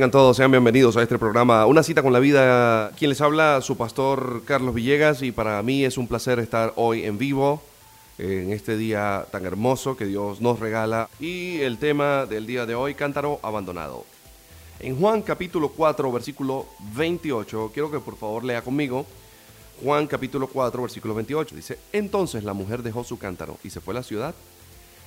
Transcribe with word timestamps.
tengan 0.00 0.12
todos, 0.12 0.38
sean 0.38 0.50
bienvenidos 0.50 0.96
a 0.96 1.02
este 1.02 1.18
programa 1.18 1.66
Una 1.66 1.82
cita 1.82 2.02
con 2.02 2.14
la 2.14 2.20
vida. 2.20 2.90
Quien 2.98 3.10
les 3.10 3.20
habla, 3.20 3.60
su 3.60 3.76
pastor 3.76 4.44
Carlos 4.46 4.74
Villegas, 4.74 5.20
y 5.20 5.30
para 5.30 5.62
mí 5.62 5.84
es 5.84 5.98
un 5.98 6.08
placer 6.08 6.38
estar 6.38 6.72
hoy 6.76 7.04
en 7.04 7.18
vivo, 7.18 7.62
en 8.16 8.50
este 8.50 8.78
día 8.78 9.26
tan 9.30 9.44
hermoso 9.44 9.98
que 9.98 10.06
Dios 10.06 10.40
nos 10.40 10.58
regala. 10.58 11.10
Y 11.20 11.60
el 11.60 11.76
tema 11.76 12.24
del 12.24 12.46
día 12.46 12.64
de 12.64 12.74
hoy, 12.74 12.94
cántaro 12.94 13.40
abandonado. 13.42 14.06
En 14.78 14.98
Juan 14.98 15.20
capítulo 15.20 15.68
4, 15.68 16.10
versículo 16.10 16.64
28, 16.96 17.70
quiero 17.74 17.90
que 17.90 18.00
por 18.00 18.16
favor 18.16 18.42
lea 18.42 18.62
conmigo. 18.62 19.04
Juan 19.84 20.06
capítulo 20.06 20.46
4, 20.46 20.80
versículo 20.80 21.14
28. 21.14 21.54
Dice, 21.54 21.78
entonces 21.92 22.42
la 22.42 22.54
mujer 22.54 22.82
dejó 22.82 23.04
su 23.04 23.18
cántaro 23.18 23.58
y 23.62 23.68
se 23.68 23.82
fue 23.82 23.92
a 23.92 23.96
la 23.96 24.02
ciudad 24.02 24.34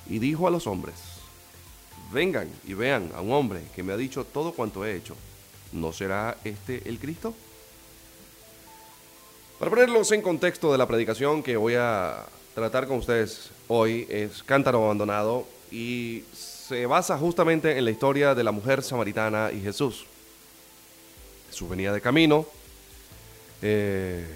y 0.08 0.20
dijo 0.20 0.46
a 0.46 0.52
los 0.52 0.68
hombres, 0.68 0.94
vengan 2.12 2.48
y 2.66 2.74
vean 2.74 3.10
a 3.14 3.20
un 3.20 3.32
hombre 3.32 3.60
que 3.74 3.82
me 3.82 3.92
ha 3.92 3.96
dicho 3.96 4.24
todo 4.24 4.52
cuanto 4.52 4.84
he 4.84 4.96
hecho. 4.96 5.16
¿No 5.72 5.92
será 5.92 6.36
este 6.44 6.88
el 6.88 6.98
Cristo? 6.98 7.34
Para 9.58 9.70
ponerlos 9.70 10.10
en 10.12 10.22
contexto 10.22 10.72
de 10.72 10.78
la 10.78 10.86
predicación 10.86 11.42
que 11.42 11.56
voy 11.56 11.74
a 11.74 12.26
tratar 12.54 12.86
con 12.86 12.98
ustedes 12.98 13.50
hoy, 13.68 14.06
es 14.08 14.42
Cántaro 14.42 14.84
Abandonado 14.84 15.46
y 15.70 16.24
se 16.32 16.86
basa 16.86 17.18
justamente 17.18 17.78
en 17.78 17.84
la 17.84 17.90
historia 17.90 18.34
de 18.34 18.44
la 18.44 18.52
mujer 18.52 18.82
samaritana 18.82 19.50
y 19.52 19.60
Jesús. 19.60 20.06
Jesús 21.50 21.68
venía 21.68 21.92
de 21.92 22.00
camino. 22.00 22.46
Eh, 23.62 24.26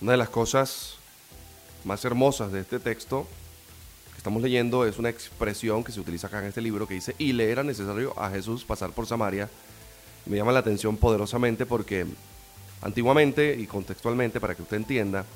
una 0.00 0.12
de 0.12 0.18
las 0.18 0.28
cosas 0.28 0.94
más 1.84 2.04
hermosas 2.04 2.52
de 2.52 2.60
este 2.60 2.78
texto 2.78 3.26
estamos 4.24 4.42
leyendo 4.42 4.86
es 4.86 4.98
una 4.98 5.10
expresión 5.10 5.84
que 5.84 5.92
se 5.92 6.00
utiliza 6.00 6.28
acá 6.28 6.38
en 6.38 6.46
este 6.46 6.62
libro 6.62 6.88
que 6.88 6.94
dice, 6.94 7.14
y 7.18 7.34
le 7.34 7.50
era 7.50 7.62
necesario 7.62 8.18
a 8.18 8.30
Jesús 8.30 8.64
pasar 8.64 8.90
por 8.92 9.06
Samaria. 9.06 9.50
Me 10.24 10.38
llama 10.38 10.50
la 10.50 10.60
atención 10.60 10.96
poderosamente 10.96 11.66
porque 11.66 12.06
antiguamente 12.80 13.54
y 13.54 13.66
contextualmente, 13.66 14.40
para 14.40 14.54
que 14.54 14.62
usted 14.62 14.78
entienda, 14.78 15.26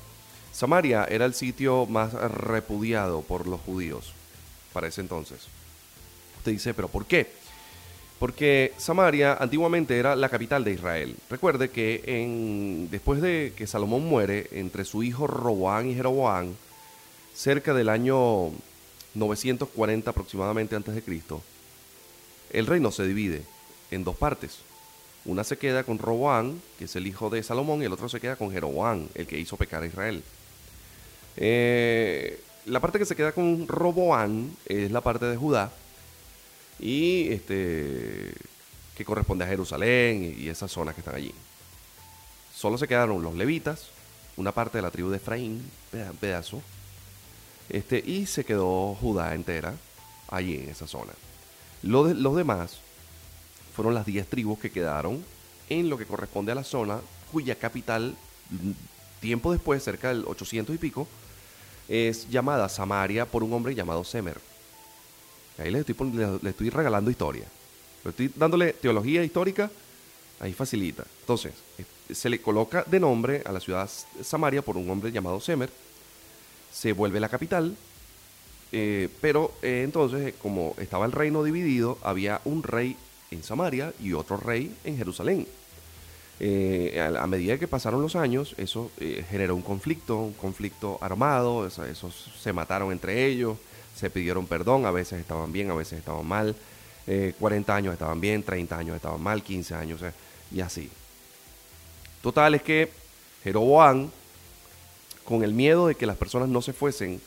Samaria 0.51 1.05
era 1.07 1.25
el 1.25 1.35
sitio 1.35 1.85
más 1.85 2.13
repudiado 2.13 3.21
por 3.21 3.45
los 3.45 3.61
judíos 3.61 4.11
para 4.73 4.87
ese 4.87 5.01
entonces. 5.01 5.37
Usted 6.39 6.53
dice, 6.53 6.73
pero 6.73 6.87
¿por 6.87 7.05
qué? 7.05 7.29
Porque 8.17 8.73
Samaria 8.77 9.37
antiguamente 9.39 9.99
era 9.99 10.15
la 10.15 10.29
capital 10.29 10.63
de 10.63 10.71
Israel. 10.71 11.15
Recuerde 11.29 11.69
que 11.69 12.01
en, 12.07 12.89
después 12.89 13.21
de 13.21 13.53
que 13.55 13.67
Salomón 13.67 14.05
muere, 14.05 14.47
entre 14.51 14.83
su 14.83 15.03
hijo 15.03 15.27
Roboán 15.27 15.87
y 15.91 15.93
Jeroboán, 15.93 16.55
cerca 17.35 17.75
del 17.75 17.89
año 17.89 18.51
940 19.13 20.09
aproximadamente 20.09 20.75
antes 20.75 20.95
de 20.95 21.01
Cristo, 21.01 21.41
el 22.51 22.65
reino 22.65 22.91
se 22.91 23.05
divide 23.07 23.43
en 23.91 24.03
dos 24.03 24.15
partes. 24.15 24.59
Una 25.25 25.43
se 25.43 25.57
queda 25.57 25.83
con 25.83 25.99
Roboán, 25.99 26.61
que 26.77 26.85
es 26.85 26.95
el 26.95 27.07
hijo 27.07 27.29
de 27.29 27.43
Salomón, 27.43 27.81
y 27.81 27.85
el 27.85 27.93
otro 27.93 28.09
se 28.09 28.19
queda 28.19 28.35
con 28.35 28.51
Jeroboán, 28.51 29.09
el 29.15 29.27
que 29.27 29.39
hizo 29.39 29.57
pecar 29.57 29.83
a 29.83 29.87
Israel. 29.87 30.23
Eh, 31.37 32.41
la 32.65 32.79
parte 32.79 32.99
que 32.99 33.05
se 33.05 33.15
queda 33.15 33.31
con 33.31 33.67
Roboán 33.67 34.55
es 34.65 34.91
la 34.91 35.01
parte 35.01 35.25
de 35.25 35.37
Judá, 35.37 35.71
y 36.79 37.31
este 37.31 38.33
que 38.95 39.05
corresponde 39.05 39.45
a 39.45 39.47
Jerusalén 39.47 40.35
y 40.37 40.49
esas 40.49 40.71
zonas 40.71 40.93
que 40.93 41.01
están 41.01 41.15
allí. 41.15 41.33
Solo 42.53 42.77
se 42.77 42.87
quedaron 42.87 43.23
los 43.23 43.35
levitas, 43.35 43.87
una 44.35 44.51
parte 44.51 44.77
de 44.77 44.81
la 44.81 44.91
tribu 44.91 45.09
de 45.09 45.17
Efraín, 45.17 45.71
pedazo, 46.19 46.61
este, 47.69 48.03
y 48.05 48.25
se 48.25 48.43
quedó 48.43 48.95
Judá 48.95 49.33
entera 49.35 49.75
allí 50.27 50.55
en 50.55 50.69
esa 50.69 50.87
zona. 50.87 51.13
los 51.83 52.35
demás 52.35 52.79
fueron 53.75 53.93
las 53.93 54.05
10 54.05 54.27
tribus 54.27 54.59
que 54.59 54.71
quedaron 54.71 55.23
en 55.69 55.89
lo 55.89 55.97
que 55.97 56.05
corresponde 56.05 56.51
a 56.51 56.55
la 56.55 56.63
zona 56.63 56.99
cuya 57.31 57.55
capital, 57.55 58.15
mm, 58.49 58.71
tiempo 59.21 59.51
después, 59.51 59.83
cerca 59.83 60.09
del 60.09 60.25
800 60.25 60.75
y 60.75 60.77
pico, 60.77 61.07
es 61.87 62.29
llamada 62.29 62.67
Samaria 62.69 63.25
por 63.25 63.43
un 63.43 63.53
hombre 63.53 63.75
llamado 63.75 64.03
Semer. 64.03 64.39
Ahí 65.57 65.71
le 65.71 65.79
estoy, 65.79 65.95
le 66.41 66.49
estoy 66.49 66.69
regalando 66.69 67.11
historia. 67.11 67.45
Le 68.03 68.09
estoy 68.11 68.31
dándole 68.35 68.73
teología 68.73 69.23
histórica, 69.23 69.69
ahí 70.39 70.53
facilita. 70.53 71.03
Entonces, 71.21 71.53
se 72.11 72.29
le 72.29 72.41
coloca 72.41 72.83
de 72.87 72.99
nombre 72.99 73.43
a 73.45 73.51
la 73.51 73.59
ciudad 73.59 73.89
Samaria 74.23 74.61
por 74.61 74.77
un 74.77 74.89
hombre 74.89 75.11
llamado 75.11 75.39
Semer 75.39 75.69
se 76.71 76.93
vuelve 76.93 77.19
la 77.19 77.29
capital, 77.29 77.75
eh, 78.71 79.09
pero 79.21 79.53
eh, 79.61 79.81
entonces, 79.83 80.27
eh, 80.27 80.35
como 80.39 80.75
estaba 80.77 81.05
el 81.05 81.11
reino 81.11 81.43
dividido, 81.43 81.97
había 82.03 82.41
un 82.45 82.63
rey 82.63 82.95
en 83.31 83.43
Samaria 83.43 83.93
y 83.99 84.13
otro 84.13 84.37
rey 84.37 84.75
en 84.83 84.97
Jerusalén. 84.97 85.47
a, 86.39 87.27
medida 87.27 87.57
que 87.57 87.67
pasaron 87.67 88.01
los 88.01 88.15
años, 88.15 88.55
eso 88.57 88.91
generó 89.29 89.55
un 89.55 89.61
conflicto, 89.61 90.17
un 90.17 90.33
conflicto 90.33 90.97
armado, 91.01 91.67
esos 91.67 92.31
se 92.41 92.53
mataron 92.53 92.91
entre 92.91 93.25
ellos, 93.25 93.57
se 93.95 94.09
pidieron 94.09 94.47
perdón, 94.47 94.85
a 94.85 94.91
veces 94.91 95.19
estaban 95.19 95.51
bien, 95.51 95.69
a 95.69 95.75
veces 95.75 95.99
estaban 95.99 96.25
mal, 96.25 96.55
40 97.39 97.75
años 97.75 97.93
estaban 97.93 98.21
bien, 98.21 98.43
30 98.43 98.77
años 98.77 98.95
estaban 98.95 99.21
mal, 99.21 99.43
15 99.43 99.75
años 99.75 99.99
y 100.51 100.61
así. 100.61 100.89
Total 102.21 102.55
es 102.55 102.61
que 102.61 102.89
Jeroboam 103.43 104.09
con 105.29 105.43
el 105.43 105.53
miedo 105.53 105.87
de 105.87 105.95
que 105.95 106.07
las 106.07 106.17
personas 106.17 106.49
no 106.49 106.61
se 106.61 106.73
fuesen 106.73 107.21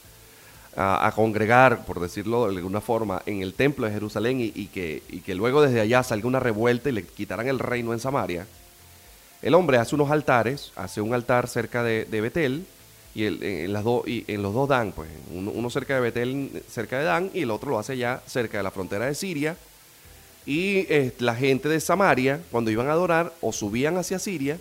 a, 0.76 1.12
congregar, 1.14 1.84
por 1.84 2.00
decirlo 2.00 2.48
de 2.48 2.56
alguna 2.56 2.80
forma, 2.80 3.22
en 3.26 3.42
el 3.42 3.54
templo 3.54 3.86
de 3.86 3.92
Jerusalén 3.92 4.40
y, 4.40 4.66
que, 4.66 5.02
que 5.24 5.34
luego 5.34 5.62
desde 5.62 5.80
allá 5.80 6.02
salga 6.02 6.26
una 6.26 6.40
revuelta 6.40 6.88
y 6.88 6.92
le 6.92 7.04
quitaran 7.04 7.46
el 7.46 7.60
reino 7.60 7.92
en 7.92 8.00
Samaria, 8.00 8.46
el 9.40 9.54
hombre 9.54 9.78
hace 9.78 9.94
unos 9.94 10.10
altares, 10.10 10.72
hace 10.74 11.00
un 11.00 11.14
altar 11.14 11.46
cerca 11.46 11.84
de, 11.84 12.04
Betel, 12.10 12.64
y, 13.14 13.26
en, 13.26 13.72
las 13.72 13.84
y 14.06 14.24
en 14.26 14.42
los 14.42 14.52
dos 14.54 14.68
Dan, 14.68 14.92
pues 14.92 15.08
uno, 15.32 15.70
cerca 15.70 15.94
de 15.94 16.00
Betel, 16.00 16.62
cerca 16.68 16.98
de 16.98 17.04
Dan, 17.04 17.30
y 17.34 17.42
el 17.42 17.50
otro 17.50 17.70
lo 17.70 17.78
hace 17.78 17.96
ya 17.96 18.20
cerca 18.26 18.56
de 18.58 18.64
la 18.64 18.70
frontera 18.70 19.06
de 19.06 19.14
Siria. 19.14 19.56
Y 20.44 20.86
eh, 20.92 21.14
la 21.18 21.36
gente 21.36 21.68
de 21.68 21.78
Samaria, 21.78 22.40
cuando 22.50 22.70
iban 22.70 22.88
a 22.88 22.92
adorar, 22.92 23.32
o 23.40 23.52
subían 23.52 23.96
hacia 23.96 24.18
Siria, 24.18 24.58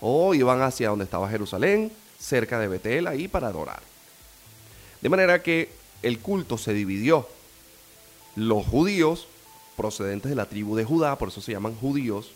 o 0.00 0.34
iban 0.34 0.60
hacia 0.60 0.90
donde 0.90 1.04
estaba 1.04 1.28
Jerusalén, 1.30 1.90
cerca 2.18 2.58
de 2.58 2.68
Betel 2.68 3.06
ahí 3.06 3.28
para 3.28 3.48
adorar. 3.48 3.80
De 5.00 5.08
manera 5.08 5.42
que 5.42 5.70
el 6.02 6.18
culto 6.18 6.58
se 6.58 6.72
dividió. 6.72 7.28
Los 8.36 8.66
judíos, 8.66 9.26
procedentes 9.76 10.30
de 10.30 10.36
la 10.36 10.46
tribu 10.46 10.76
de 10.76 10.84
Judá, 10.84 11.16
por 11.16 11.28
eso 11.28 11.40
se 11.40 11.52
llaman 11.52 11.74
judíos, 11.74 12.32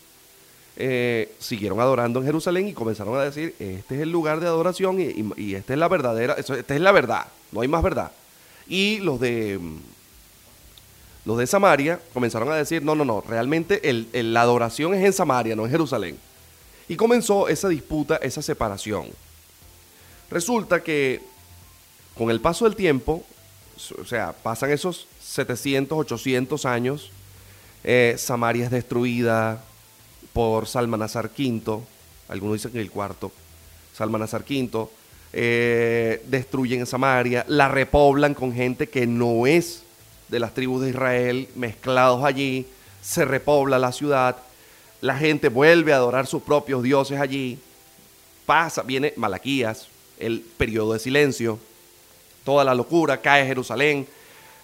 eh, 0.75 1.33
siguieron 1.39 1.79
adorando 1.79 2.19
en 2.19 2.25
Jerusalén 2.25 2.67
y 2.67 2.73
comenzaron 2.73 3.15
a 3.17 3.23
decir, 3.23 3.55
este 3.59 3.95
es 3.95 4.01
el 4.01 4.11
lugar 4.11 4.39
de 4.39 4.47
adoración 4.47 4.99
y, 4.99 5.53
esta 5.53 5.73
es 5.73 5.79
la 5.79 5.87
verdadera, 5.87 6.33
esta 6.33 6.75
es 6.75 6.81
la 6.81 6.91
verdad, 6.91 7.27
no 7.51 7.61
hay 7.61 7.67
más 7.67 7.83
verdad. 7.83 8.11
Y 8.67 8.97
los 8.99 9.19
de, 9.19 9.59
los 11.25 11.37
de 11.37 11.47
Samaria 11.47 11.99
comenzaron 12.13 12.51
a 12.51 12.55
decir, 12.55 12.81
no, 12.81 12.95
no, 12.95 13.05
no, 13.05 13.21
realmente 13.21 13.81
la 14.13 14.41
adoración 14.41 14.93
es 14.93 15.05
en 15.05 15.13
Samaria, 15.13 15.55
no 15.55 15.65
en 15.65 15.71
Jerusalén. 15.71 16.17
Y 16.89 16.95
comenzó 16.95 17.47
esa 17.47 17.69
disputa, 17.69 18.17
esa 18.17 18.41
separación. 18.41 19.07
Resulta 20.33 20.81
que 20.81 21.21
con 22.17 22.31
el 22.31 22.41
paso 22.41 22.65
del 22.65 22.75
tiempo, 22.75 23.23
o 24.01 24.03
sea, 24.03 24.33
pasan 24.33 24.71
esos 24.71 25.05
700, 25.21 25.95
800 25.95 26.65
años, 26.65 27.11
eh, 27.83 28.15
Samaria 28.17 28.65
es 28.65 28.71
destruida 28.71 29.63
por 30.33 30.65
Salmanazar 30.65 31.29
V, 31.37 31.81
algunos 32.29 32.55
dicen 32.55 32.71
que 32.71 32.81
el 32.81 32.89
cuarto, 32.89 33.31
Salmanazar 33.95 34.41
V, 34.41 34.87
eh, 35.33 36.23
destruyen 36.25 36.87
Samaria, 36.87 37.45
la 37.47 37.67
repoblan 37.67 38.33
con 38.33 38.55
gente 38.55 38.89
que 38.89 39.05
no 39.05 39.45
es 39.45 39.83
de 40.29 40.39
las 40.39 40.55
tribus 40.55 40.81
de 40.81 40.89
Israel, 40.89 41.47
mezclados 41.53 42.23
allí, 42.23 42.65
se 43.03 43.23
repobla 43.23 43.77
la 43.77 43.91
ciudad, 43.91 44.37
la 44.99 45.15
gente 45.15 45.49
vuelve 45.49 45.93
a 45.93 45.97
adorar 45.97 46.25
sus 46.25 46.41
propios 46.41 46.81
dioses 46.81 47.19
allí, 47.19 47.59
pasa, 48.47 48.81
viene 48.81 49.13
Malaquías, 49.15 49.92
el 50.25 50.41
periodo 50.41 50.93
de 50.93 50.99
silencio, 50.99 51.59
toda 52.43 52.63
la 52.63 52.73
locura, 52.73 53.21
cae 53.21 53.45
Jerusalén 53.45 54.07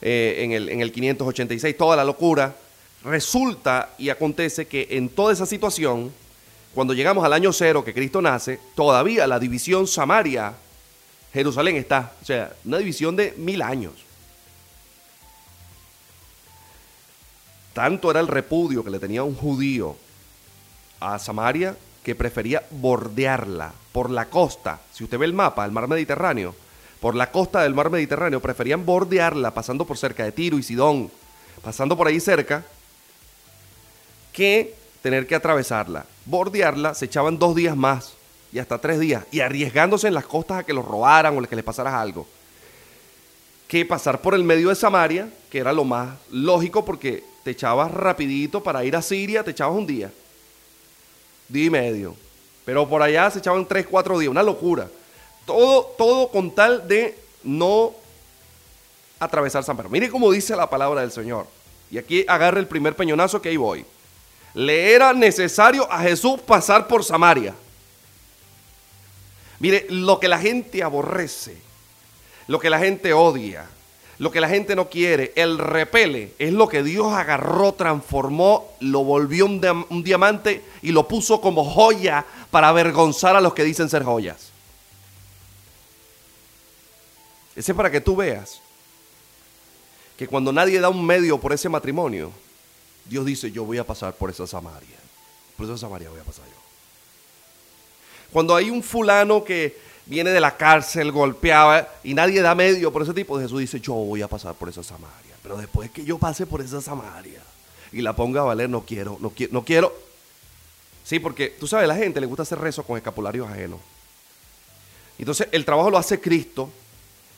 eh, 0.02 0.38
en, 0.40 0.52
el, 0.52 0.70
en 0.70 0.82
el 0.82 0.92
586, 0.92 1.78
toda 1.78 1.96
la 1.96 2.04
locura. 2.04 2.56
Resulta 3.04 3.94
y 3.98 4.10
acontece 4.10 4.68
que 4.68 4.88
en 4.92 5.10
toda 5.10 5.32
esa 5.32 5.46
situación, 5.46 6.12
cuando 6.74 6.94
llegamos 6.94 7.24
al 7.24 7.34
año 7.34 7.54
cero 7.54 7.84
que 7.84 7.94
Cristo 7.94 8.22
nace, 8.22 8.60
todavía 8.76 9.26
la 9.28 9.40
división 9.40 9.88
Samaria, 9.88 10.54
Jerusalén 11.34 11.78
está, 11.78 12.14
o 12.22 12.26
sea, 12.26 12.54
una 12.66 12.78
división 12.78 13.16
de 13.16 13.34
mil 13.38 13.62
años. 13.62 13.94
Tanto 17.74 18.12
era 18.12 18.20
el 18.20 18.28
repudio 18.28 18.84
que 18.84 18.90
le 18.90 19.00
tenía 19.00 19.24
un 19.24 19.36
judío 19.36 19.96
a 21.00 21.18
Samaria 21.20 21.78
que 22.04 22.16
prefería 22.16 22.64
bordearla 22.72 23.74
por 23.92 24.10
la 24.10 24.26
costa. 24.26 24.80
Si 24.92 25.04
usted 25.04 25.18
ve 25.18 25.26
el 25.26 25.34
mapa, 25.34 25.66
el 25.66 25.72
mar 25.72 25.88
Mediterráneo, 25.88 26.56
por 27.00 27.16
la 27.16 27.32
costa 27.32 27.64
del 27.64 27.74
mar 27.74 27.90
Mediterráneo, 27.90 28.42
preferían 28.42 28.86
bordearla 28.86 29.54
pasando 29.54 29.86
por 29.86 29.98
cerca 29.98 30.24
de 30.24 30.32
Tiro 30.32 30.58
y 30.58 30.64
Sidón, 30.64 31.12
pasando 31.64 31.96
por 31.96 32.08
ahí 32.08 32.20
cerca, 32.20 32.64
que 34.34 34.76
tener 35.02 35.28
que 35.28 35.36
atravesarla. 35.36 36.06
Bordearla 36.26 36.94
se 36.94 37.06
echaban 37.06 37.40
dos 37.40 37.56
días 37.56 37.76
más 37.76 38.14
y 38.52 38.60
hasta 38.60 38.80
tres 38.80 39.00
días, 39.00 39.26
y 39.32 39.42
arriesgándose 39.42 40.08
en 40.08 40.14
las 40.14 40.26
costas 40.26 40.60
a 40.60 40.64
que 40.64 40.74
los 40.74 40.86
robaran 40.86 41.38
o 41.38 41.42
a 41.42 41.48
que 41.48 41.56
les 41.56 41.66
pasara 41.66 42.00
algo. 42.00 42.28
Que 43.68 43.86
pasar 43.86 44.22
por 44.22 44.34
el 44.34 44.44
medio 44.44 44.70
de 44.70 44.76
Samaria, 44.76 45.30
que 45.52 45.60
era 45.60 45.72
lo 45.72 45.84
más 45.84 46.18
lógico 46.32 46.84
porque 46.84 47.24
te 47.44 47.52
echabas 47.52 47.92
rapidito 47.92 48.64
para 48.64 48.84
ir 48.84 48.96
a 48.96 49.02
Siria, 49.02 49.44
te 49.44 49.52
echabas 49.52 49.78
un 49.78 49.86
día, 49.86 50.12
día 51.50 51.66
y 51.66 51.70
medio. 51.70 52.16
Pero 52.66 52.88
por 52.88 53.02
allá 53.02 53.30
se 53.30 53.40
echaban 53.40 53.68
tres, 53.68 53.86
cuatro 53.88 54.18
días, 54.18 54.32
una 54.32 54.44
locura. 54.44 54.88
Todo, 55.46 55.94
todo 55.98 56.30
con 56.30 56.54
tal 56.54 56.88
de 56.88 57.18
no 57.44 57.94
atravesar 59.20 59.64
San 59.64 59.76
Pedro. 59.76 59.90
Mire 59.90 60.10
cómo 60.10 60.32
dice 60.32 60.56
la 60.56 60.70
palabra 60.70 61.02
del 61.02 61.12
Señor. 61.12 61.48
Y 61.92 61.98
aquí 61.98 62.24
agarra 62.28 62.60
el 62.60 62.68
primer 62.68 62.96
peñonazo 62.96 63.42
que 63.42 63.50
ahí 63.50 63.58
voy. 63.58 63.86
Le 64.54 64.94
era 64.94 65.14
necesario 65.14 65.92
a 65.92 66.00
Jesús 66.00 66.40
pasar 66.42 66.88
por 66.88 67.04
Samaria. 67.04 67.56
Mire, 69.60 69.88
lo 69.90 70.20
que 70.20 70.28
la 70.28 70.40
gente 70.40 70.84
aborrece, 70.84 71.58
lo 72.48 72.60
que 72.60 72.70
la 72.70 72.80
gente 72.80 73.14
odia, 73.14 73.68
lo 74.20 74.32
que 74.32 74.42
la 74.42 74.50
gente 74.50 74.76
no 74.76 74.90
quiere, 74.90 75.32
el 75.36 75.58
repele, 75.58 76.34
es 76.40 76.52
lo 76.52 76.68
que 76.68 76.84
Dios 76.84 77.08
agarró, 77.14 77.74
transformó, 77.74 78.74
lo 78.82 79.06
volvió 79.06 79.46
un, 79.46 80.04
diamante 80.04 80.62
y 80.82 80.92
lo 80.92 81.08
puso 81.08 81.40
como 81.40 81.64
joya 81.64 82.26
para 82.52 82.68
avergonzar 82.68 83.38
a 83.38 83.42
los 83.42 83.54
que 83.54 83.64
dicen 83.64 83.90
ser 83.90 84.04
joyas. 84.04 84.52
Ese 87.56 87.72
es 87.72 87.76
para 87.76 87.90
que 87.90 88.02
tú 88.02 88.18
veas 88.18 88.62
que 90.18 90.28
cuando 90.28 90.52
nadie 90.52 90.82
da 90.82 90.90
un 90.90 91.06
medio 91.06 91.38
por 91.40 91.54
ese 91.54 91.70
matrimonio, 91.70 92.32
Dios 93.06 93.26
dice, 93.26 93.52
yo 93.54 93.64
voy 93.64 93.78
a 93.78 93.86
pasar 93.86 94.14
por 94.14 94.30
esa 94.30 94.46
Samaria. 94.46 94.98
Por 95.56 95.66
esa 95.66 95.78
Samaria 95.78 96.10
voy 96.10 96.20
a 96.20 96.24
pasar 96.24 96.46
yo. 96.46 96.60
Cuando 98.34 98.54
hay 98.54 98.70
un 98.70 98.84
fulano 98.84 99.46
que 99.46 99.89
viene 100.10 100.32
de 100.32 100.40
la 100.40 100.58
cárcel, 100.58 101.12
golpeaba 101.12 101.88
y 102.04 102.16
nadie 102.16 102.42
da 102.42 102.56
medio 102.56 102.92
por 102.92 103.04
ese 103.04 103.14
tipo, 103.14 103.40
Jesús 103.40 103.60
dice, 103.60 103.80
yo 103.80 103.94
voy 103.94 104.24
a 104.24 104.28
pasar 104.28 104.56
por 104.56 104.68
esa 104.68 104.84
Samaria. 104.84 105.36
Pero 105.44 105.56
después 105.56 105.92
que 105.92 106.04
yo 106.04 106.18
pase 106.18 106.48
por 106.48 106.62
esa 106.62 106.82
Samaria 106.82 107.40
y 107.92 108.02
la 108.02 108.16
ponga 108.16 108.42
a 108.42 108.46
valer, 108.46 108.70
no 108.70 108.82
quiero, 108.82 109.18
no 109.22 109.30
quiero, 109.30 109.54
no 109.54 109.64
quiero. 109.64 109.94
Sí, 111.04 111.20
porque 111.20 111.50
tú 111.50 111.68
sabes, 111.68 111.86
a 111.86 111.88
la 111.88 111.96
gente 111.96 112.20
le 112.20 112.26
gusta 112.26 112.42
hacer 112.42 112.58
rezo 112.58 112.84
con 112.84 112.98
escapularios 112.98 113.48
ajenos. 113.48 113.80
Entonces 115.20 115.48
el 115.52 115.64
trabajo 115.64 115.92
lo 115.92 115.98
hace 116.00 116.20
Cristo 116.20 116.72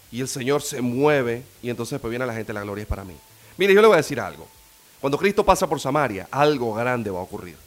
y 0.10 0.22
el 0.22 0.30
Señor 0.30 0.62
se 0.62 0.82
mueve 0.82 1.44
y 1.62 1.70
entonces 1.70 2.00
pues 2.00 2.10
viene 2.10 2.26
la 2.26 2.34
gente, 2.34 2.54
la 2.54 2.62
gloria 2.62 2.84
es 2.84 2.88
para 2.88 3.04
mí. 3.04 3.16
Mire, 3.58 3.74
yo 3.74 3.82
le 3.82 3.88
voy 3.88 3.96
a 3.96 3.98
decir 3.98 4.20
algo. 4.20 4.48
Cuando 5.02 5.18
Cristo 5.18 5.44
pasa 5.44 5.68
por 5.68 5.80
Samaria, 5.80 6.30
algo 6.32 6.74
grande 6.74 7.10
va 7.10 7.20
a 7.20 7.24
ocurrir. 7.24 7.58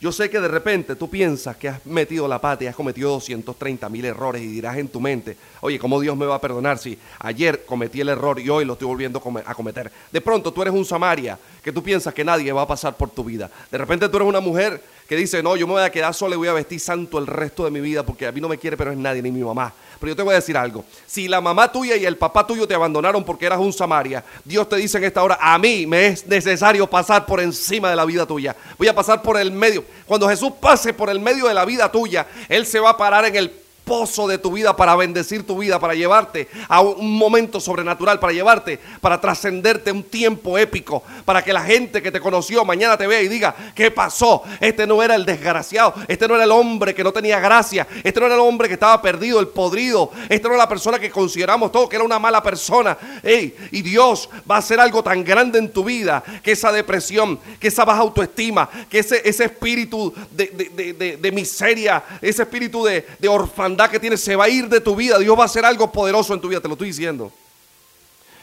Yo 0.00 0.12
sé 0.12 0.30
que 0.30 0.40
de 0.40 0.48
repente 0.48 0.96
tú 0.96 1.10
piensas 1.10 1.56
que 1.56 1.68
has 1.68 1.84
metido 1.84 2.26
la 2.26 2.40
pata 2.40 2.64
y 2.64 2.66
has 2.66 2.74
cometido 2.74 3.10
230 3.10 3.86
mil 3.90 4.06
errores 4.06 4.40
y 4.40 4.46
dirás 4.46 4.78
en 4.78 4.88
tu 4.88 4.98
mente, 4.98 5.36
oye, 5.60 5.78
¿cómo 5.78 6.00
Dios 6.00 6.16
me 6.16 6.24
va 6.24 6.36
a 6.36 6.40
perdonar 6.40 6.78
si 6.78 6.98
ayer 7.18 7.66
cometí 7.66 8.00
el 8.00 8.08
error 8.08 8.40
y 8.40 8.48
hoy 8.48 8.64
lo 8.64 8.72
estoy 8.72 8.88
volviendo 8.88 9.22
a 9.44 9.54
cometer? 9.54 9.92
De 10.10 10.22
pronto 10.22 10.54
tú 10.54 10.62
eres 10.62 10.72
un 10.72 10.86
Samaria 10.86 11.38
que 11.62 11.70
tú 11.70 11.82
piensas 11.82 12.14
que 12.14 12.24
nadie 12.24 12.50
va 12.50 12.62
a 12.62 12.66
pasar 12.66 12.96
por 12.96 13.10
tu 13.10 13.22
vida. 13.22 13.50
De 13.70 13.76
repente 13.76 14.08
tú 14.08 14.16
eres 14.16 14.28
una 14.28 14.40
mujer 14.40 14.82
que 15.06 15.16
dice, 15.16 15.42
no, 15.42 15.54
yo 15.56 15.66
me 15.66 15.74
voy 15.74 15.82
a 15.82 15.90
quedar 15.90 16.14
sola 16.14 16.34
y 16.34 16.38
voy 16.38 16.48
a 16.48 16.54
vestir 16.54 16.80
santo 16.80 17.18
el 17.18 17.26
resto 17.26 17.66
de 17.66 17.70
mi 17.70 17.80
vida 17.80 18.02
porque 18.02 18.26
a 18.26 18.32
mí 18.32 18.40
no 18.40 18.48
me 18.48 18.56
quiere, 18.56 18.78
pero 18.78 18.92
es 18.92 18.96
nadie, 18.96 19.20
ni 19.20 19.30
mi 19.30 19.44
mamá. 19.44 19.74
Pero 20.00 20.12
yo 20.12 20.16
te 20.16 20.22
voy 20.22 20.32
a 20.32 20.36
decir 20.36 20.56
algo. 20.56 20.82
Si 21.06 21.28
la 21.28 21.42
mamá 21.42 21.70
tuya 21.70 21.94
y 21.94 22.06
el 22.06 22.16
papá 22.16 22.46
tuyo 22.46 22.66
te 22.66 22.74
abandonaron 22.74 23.22
porque 23.22 23.44
eras 23.44 23.58
un 23.60 23.72
Samaria, 23.72 24.24
Dios 24.44 24.66
te 24.66 24.76
dice 24.76 24.96
en 24.96 25.04
esta 25.04 25.22
hora, 25.22 25.38
a 25.38 25.58
mí 25.58 25.86
me 25.86 26.06
es 26.06 26.26
necesario 26.26 26.86
pasar 26.88 27.26
por 27.26 27.38
encima 27.38 27.90
de 27.90 27.96
la 27.96 28.06
vida 28.06 28.24
tuya. 28.24 28.56
Voy 28.78 28.88
a 28.88 28.94
pasar 28.94 29.20
por 29.20 29.38
el 29.38 29.52
medio. 29.52 29.84
Cuando 30.06 30.26
Jesús 30.26 30.52
pase 30.58 30.94
por 30.94 31.10
el 31.10 31.20
medio 31.20 31.46
de 31.46 31.54
la 31.54 31.66
vida 31.66 31.92
tuya, 31.92 32.26
Él 32.48 32.64
se 32.64 32.80
va 32.80 32.90
a 32.90 32.96
parar 32.96 33.26
en 33.26 33.36
el 33.36 33.50
pozo 33.90 34.28
de 34.28 34.38
tu 34.38 34.52
vida 34.52 34.76
para 34.76 34.94
bendecir 34.94 35.44
tu 35.44 35.58
vida, 35.58 35.80
para 35.80 35.96
llevarte 35.96 36.46
a 36.68 36.80
un 36.80 37.18
momento 37.18 37.58
sobrenatural, 37.58 38.20
para 38.20 38.32
llevarte, 38.32 38.78
para 39.00 39.20
trascenderte 39.20 39.90
un 39.90 40.04
tiempo 40.04 40.56
épico, 40.56 41.02
para 41.24 41.42
que 41.42 41.52
la 41.52 41.62
gente 41.62 42.00
que 42.00 42.12
te 42.12 42.20
conoció 42.20 42.64
mañana 42.64 42.96
te 42.96 43.08
vea 43.08 43.20
y 43.20 43.26
diga, 43.26 43.52
¿qué 43.74 43.90
pasó? 43.90 44.44
Este 44.60 44.86
no 44.86 45.02
era 45.02 45.16
el 45.16 45.26
desgraciado, 45.26 45.92
este 46.06 46.28
no 46.28 46.36
era 46.36 46.44
el 46.44 46.52
hombre 46.52 46.94
que 46.94 47.02
no 47.02 47.12
tenía 47.12 47.40
gracia, 47.40 47.84
este 48.04 48.20
no 48.20 48.26
era 48.26 48.36
el 48.36 48.40
hombre 48.42 48.68
que 48.68 48.74
estaba 48.74 49.02
perdido, 49.02 49.40
el 49.40 49.48
podrido, 49.48 50.12
este 50.28 50.46
no 50.46 50.54
era 50.54 50.62
la 50.62 50.68
persona 50.68 51.00
que 51.00 51.10
consideramos 51.10 51.72
todo 51.72 51.88
que 51.88 51.96
era 51.96 52.04
una 52.04 52.20
mala 52.20 52.44
persona. 52.44 52.96
y 53.24 53.82
Dios 53.82 54.30
va 54.48 54.54
a 54.54 54.58
hacer 54.60 54.78
algo 54.78 55.02
tan 55.02 55.24
grande 55.24 55.58
en 55.58 55.72
tu 55.72 55.82
vida 55.82 56.22
que 56.44 56.52
esa 56.52 56.70
depresión, 56.70 57.40
que 57.58 57.66
esa 57.66 57.84
baja 57.84 58.02
autoestima, 58.02 58.70
que 58.88 59.00
ese, 59.00 59.20
ese 59.28 59.46
espíritu 59.46 60.14
de, 60.30 61.18
de 61.20 61.32
miseria, 61.32 62.04
ese 62.22 62.42
espíritu 62.42 62.84
de 62.84 63.28
orfandad, 63.28 63.79
que 63.88 64.00
tienes 64.00 64.20
se 64.20 64.36
va 64.36 64.44
a 64.44 64.48
ir 64.48 64.68
de 64.68 64.80
tu 64.80 64.96
vida. 64.96 65.18
Dios 65.18 65.38
va 65.38 65.42
a 65.42 65.46
hacer 65.46 65.64
algo 65.64 65.90
poderoso 65.90 66.34
en 66.34 66.40
tu 66.40 66.48
vida, 66.48 66.60
te 66.60 66.68
lo 66.68 66.74
estoy 66.74 66.88
diciendo. 66.88 67.32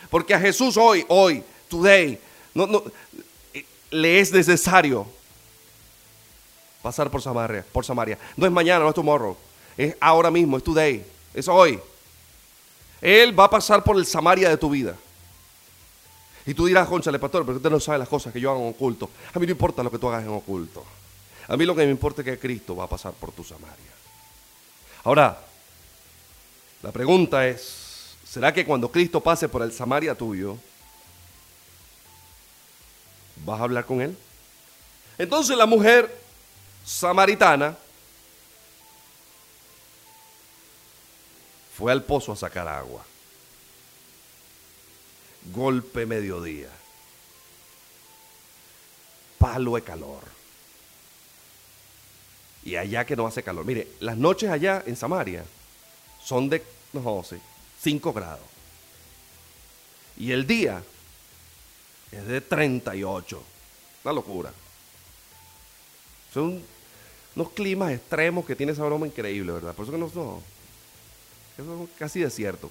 Porque 0.09 0.33
a 0.33 0.39
Jesús 0.39 0.77
hoy, 0.77 1.05
hoy, 1.09 1.43
today, 1.67 2.19
le 3.91 4.19
es 4.19 4.31
necesario 4.31 5.05
pasar 6.81 7.11
por 7.11 7.21
Samaria, 7.21 7.65
por 7.71 7.83
Samaria. 7.83 8.17
No 8.35 8.45
es 8.45 8.51
mañana, 8.51 8.79
no 8.79 8.89
es 8.89 8.95
tomorrow. 8.95 9.35
Es 9.77 9.95
ahora 9.99 10.31
mismo, 10.31 10.57
es 10.57 10.63
today, 10.63 11.05
es 11.33 11.47
hoy. 11.47 11.79
Él 13.01 13.37
va 13.37 13.45
a 13.45 13.49
pasar 13.49 13.83
por 13.83 13.97
el 13.97 14.05
Samaria 14.05 14.49
de 14.49 14.57
tu 14.57 14.69
vida. 14.69 14.95
Y 16.45 16.53
tú 16.53 16.65
dirás, 16.65 16.87
conchale, 16.87 17.19
pastor, 17.19 17.45
pero 17.45 17.57
usted 17.57 17.69
no 17.69 17.79
sabe 17.79 17.99
las 17.99 18.07
cosas 18.07 18.31
que 18.31 18.39
yo 18.39 18.49
hago 18.49 18.61
en 18.61 18.69
oculto. 18.69 19.09
A 19.33 19.39
mí 19.39 19.45
no 19.45 19.51
importa 19.51 19.83
lo 19.83 19.91
que 19.91 19.99
tú 19.99 20.07
hagas 20.07 20.23
en 20.23 20.29
oculto. 20.29 20.83
A 21.49 21.57
mí 21.57 21.65
lo 21.65 21.75
que 21.75 21.83
me 21.83 21.91
importa 21.91 22.21
es 22.21 22.25
que 22.25 22.39
Cristo 22.39 22.75
va 22.75 22.85
a 22.85 22.87
pasar 22.87 23.13
por 23.13 23.33
tu 23.33 23.43
Samaria. 23.43 23.96
Ahora, 25.07 25.39
la 26.83 26.91
pregunta 26.91 27.47
es, 27.47 28.17
¿será 28.27 28.53
que 28.53 28.65
cuando 28.65 28.91
Cristo 28.91 29.21
pase 29.21 29.47
por 29.47 29.61
el 29.61 29.71
Samaria 29.71 30.13
tuyo, 30.15 30.57
vas 33.45 33.57
a 33.57 33.63
hablar 33.63 33.85
con 33.85 34.01
él? 34.01 34.17
Entonces 35.17 35.55
la 35.55 35.65
mujer 35.65 36.13
samaritana 36.83 37.77
fue 41.77 41.93
al 41.93 42.03
pozo 42.03 42.33
a 42.33 42.35
sacar 42.35 42.67
agua. 42.67 43.05
Golpe 45.53 46.05
mediodía. 46.05 46.69
Palo 49.39 49.75
de 49.75 49.83
calor 49.83 50.36
y 52.67 52.75
allá 52.75 53.05
que 53.05 53.15
no 53.15 53.25
hace 53.25 53.41
calor. 53.41 53.63
Mire, 53.63 53.87
las 54.01 54.17
noches 54.17 54.49
allá 54.49 54.83
en 54.85 54.97
Samaria 54.97 55.45
son 56.21 56.49
de, 56.49 56.61
no 56.91 57.23
sé, 57.23 57.39
5 57.81 58.11
grados. 58.11 58.43
Y 60.17 60.33
el 60.33 60.45
día 60.45 60.83
es 62.11 62.27
de 62.27 62.41
38. 62.41 63.41
Una 64.03 64.13
locura. 64.13 64.51
Son 66.33 66.61
unos 67.37 67.51
climas 67.51 67.93
extremos 67.93 68.45
que 68.45 68.53
tiene 68.53 68.73
esa 68.73 68.83
broma 68.83 69.07
increíble, 69.07 69.53
¿verdad? 69.53 69.73
Por 69.73 69.85
eso 69.85 69.93
que 69.93 69.97
no, 69.97 70.43
no 71.63 71.83
es 71.85 71.89
casi 71.97 72.19
desierto. 72.19 72.69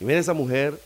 Y 0.00 0.04
miren 0.04 0.22
esa 0.22 0.34
mujer 0.34 0.82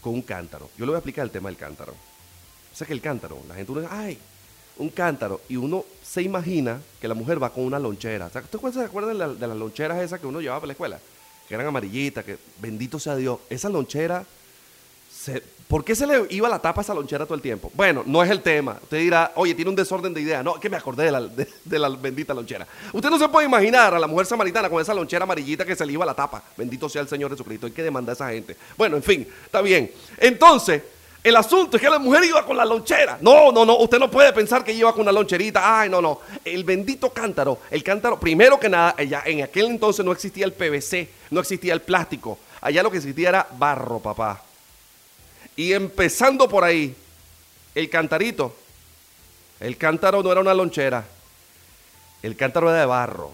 con 0.00 0.14
un 0.14 0.22
cántaro. 0.22 0.70
Yo 0.78 0.84
le 0.84 0.90
voy 0.90 0.94
a 0.94 0.98
explicar 0.98 1.24
el 1.24 1.32
tema 1.32 1.48
del 1.48 1.58
cántaro. 1.58 1.92
O 1.92 2.76
sea 2.76 2.86
que 2.86 2.92
el 2.92 3.00
cántaro, 3.00 3.42
la 3.48 3.56
gente 3.56 3.72
uno 3.72 3.80
dice, 3.80 3.92
ay, 3.92 4.16
un 4.78 4.88
cántaro 4.90 5.40
y 5.48 5.56
uno 5.56 5.84
se 6.02 6.22
imagina 6.22 6.80
que 7.00 7.08
la 7.08 7.14
mujer 7.14 7.42
va 7.42 7.50
con 7.50 7.64
una 7.64 7.78
lonchera. 7.78 8.26
¿Ustedes 8.26 8.74
se 8.74 8.84
acuerdan 8.84 9.38
de, 9.38 9.46
las 9.46 9.56
loncheras 9.56 10.00
esas 10.00 10.20
que 10.20 10.26
uno 10.26 10.40
llevaba 10.40 10.60
para 10.60 10.68
la 10.68 10.72
escuela? 10.72 11.00
Que 11.48 11.54
eran 11.54 11.66
amarillitas, 11.66 12.24
que 12.24 12.38
bendito 12.60 12.98
sea 12.98 13.16
Dios. 13.16 13.38
Esa 13.50 13.68
lonchera, 13.68 14.24
¿por 15.68 15.84
qué 15.84 15.94
se 15.94 16.06
le 16.06 16.26
iba 16.30 16.48
la 16.48 16.58
tapa 16.58 16.80
a 16.80 16.84
esa 16.84 16.94
lonchera 16.94 17.24
todo 17.24 17.34
el 17.34 17.42
tiempo? 17.42 17.70
Bueno, 17.74 18.02
no 18.06 18.22
es 18.22 18.30
el 18.30 18.40
tema. 18.42 18.78
Usted 18.82 18.98
dirá, 18.98 19.32
oye, 19.36 19.54
tiene 19.54 19.70
un 19.70 19.76
desorden 19.76 20.14
de 20.14 20.20
idea. 20.20 20.42
No, 20.42 20.58
que 20.58 20.70
me 20.70 20.76
acordé 20.76 21.04
de 21.04 21.10
la, 21.12 21.20
de 21.20 21.78
la 21.78 21.88
bendita 21.90 22.32
lonchera. 22.32 22.66
Usted 22.92 23.10
no 23.10 23.18
se 23.18 23.28
puede 23.28 23.46
imaginar 23.46 23.94
a 23.94 23.98
la 23.98 24.06
mujer 24.06 24.26
samaritana 24.26 24.70
con 24.70 24.80
esa 24.80 24.94
lonchera 24.94 25.24
amarillita 25.24 25.64
que 25.64 25.76
se 25.76 25.84
le 25.84 25.92
iba 25.92 26.06
la 26.06 26.14
tapa. 26.14 26.42
Bendito 26.56 26.88
sea 26.88 27.02
el 27.02 27.08
Señor 27.08 27.30
Jesucristo. 27.30 27.66
Hay 27.66 27.72
que 27.72 27.82
demandar 27.82 28.12
a 28.12 28.14
esa 28.14 28.30
gente. 28.30 28.56
Bueno, 28.76 28.96
en 28.96 29.02
fin, 29.02 29.28
está 29.44 29.60
bien. 29.60 29.90
Entonces, 30.18 30.82
el 31.24 31.36
asunto 31.36 31.78
es 31.78 31.82
que 31.82 31.88
la 31.88 31.98
mujer 31.98 32.22
iba 32.24 32.44
con 32.44 32.54
la 32.54 32.66
lonchera. 32.66 33.16
No, 33.22 33.50
no, 33.50 33.64
no. 33.64 33.78
Usted 33.78 33.98
no 33.98 34.10
puede 34.10 34.30
pensar 34.34 34.62
que 34.62 34.74
iba 34.74 34.92
con 34.92 35.00
una 35.00 35.12
loncherita. 35.12 35.80
Ay, 35.80 35.88
no, 35.88 36.02
no. 36.02 36.20
El 36.44 36.64
bendito 36.64 37.08
cántaro. 37.08 37.60
El 37.70 37.82
cántaro, 37.82 38.20
primero 38.20 38.60
que 38.60 38.68
nada, 38.68 38.94
allá, 38.98 39.22
en 39.24 39.42
aquel 39.42 39.66
entonces 39.66 40.04
no 40.04 40.12
existía 40.12 40.44
el 40.44 40.52
PVC, 40.52 41.08
no 41.30 41.40
existía 41.40 41.72
el 41.72 41.80
plástico. 41.80 42.38
Allá 42.60 42.82
lo 42.82 42.90
que 42.90 42.98
existía 42.98 43.30
era 43.30 43.48
barro, 43.56 44.00
papá. 44.00 44.42
Y 45.56 45.72
empezando 45.72 46.46
por 46.46 46.62
ahí, 46.62 46.94
el 47.74 47.88
cantarito. 47.88 48.54
El 49.60 49.78
cántaro 49.78 50.22
no 50.22 50.30
era 50.30 50.42
una 50.42 50.52
lonchera. 50.52 51.06
El 52.22 52.36
cántaro 52.36 52.68
era 52.68 52.80
de 52.80 52.86
barro. 52.86 53.32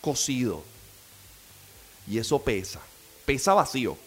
cocido. 0.00 0.64
Y 2.08 2.16
eso 2.16 2.40
pesa. 2.42 2.80
Pesa 3.26 3.52
vacío. 3.52 3.98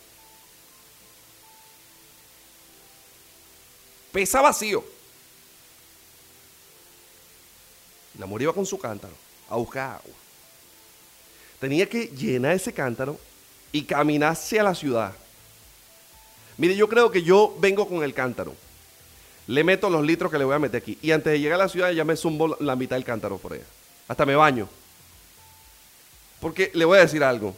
Pesa 4.14 4.42
vacío. 4.42 4.84
La 8.20 8.28
mujer 8.28 8.44
iba 8.44 8.54
con 8.54 8.66
su 8.66 8.78
cántaro 8.78 9.16
a 9.50 9.56
buscar 9.56 9.96
agua. 9.96 10.16
Tenía 11.60 11.90
que 11.90 12.08
llenar 12.08 12.54
ese 12.54 12.72
cántaro 12.72 13.20
y 13.72 13.84
caminar 13.84 14.34
hacia 14.34 14.62
la 14.62 14.76
ciudad. 14.76 15.14
Mire, 16.58 16.76
yo 16.76 16.88
creo 16.88 17.10
que 17.10 17.24
yo 17.24 17.58
vengo 17.60 17.88
con 17.88 18.04
el 18.04 18.14
cántaro. 18.14 18.54
Le 19.48 19.64
meto 19.64 19.90
los 19.90 20.06
litros 20.06 20.32
que 20.32 20.38
le 20.38 20.46
voy 20.46 20.56
a 20.56 20.60
meter 20.60 20.82
aquí. 20.82 20.98
Y 21.02 21.12
antes 21.12 21.34
de 21.34 21.40
llegar 21.40 21.60
a 21.60 21.64
la 21.64 21.70
ciudad 21.70 21.90
ya 21.92 22.06
me 22.06 22.16
zumbo 22.16 22.56
la 22.60 22.76
mitad 22.76 22.96
del 22.96 23.04
cántaro 23.04 23.40
por 23.40 23.54
allá. 23.54 23.66
Hasta 24.08 24.28
me 24.28 24.36
baño. 24.36 24.70
Porque 26.40 26.70
le 26.76 26.86
voy 26.86 27.00
a 27.00 27.02
decir 27.02 27.24
algo. 27.24 27.56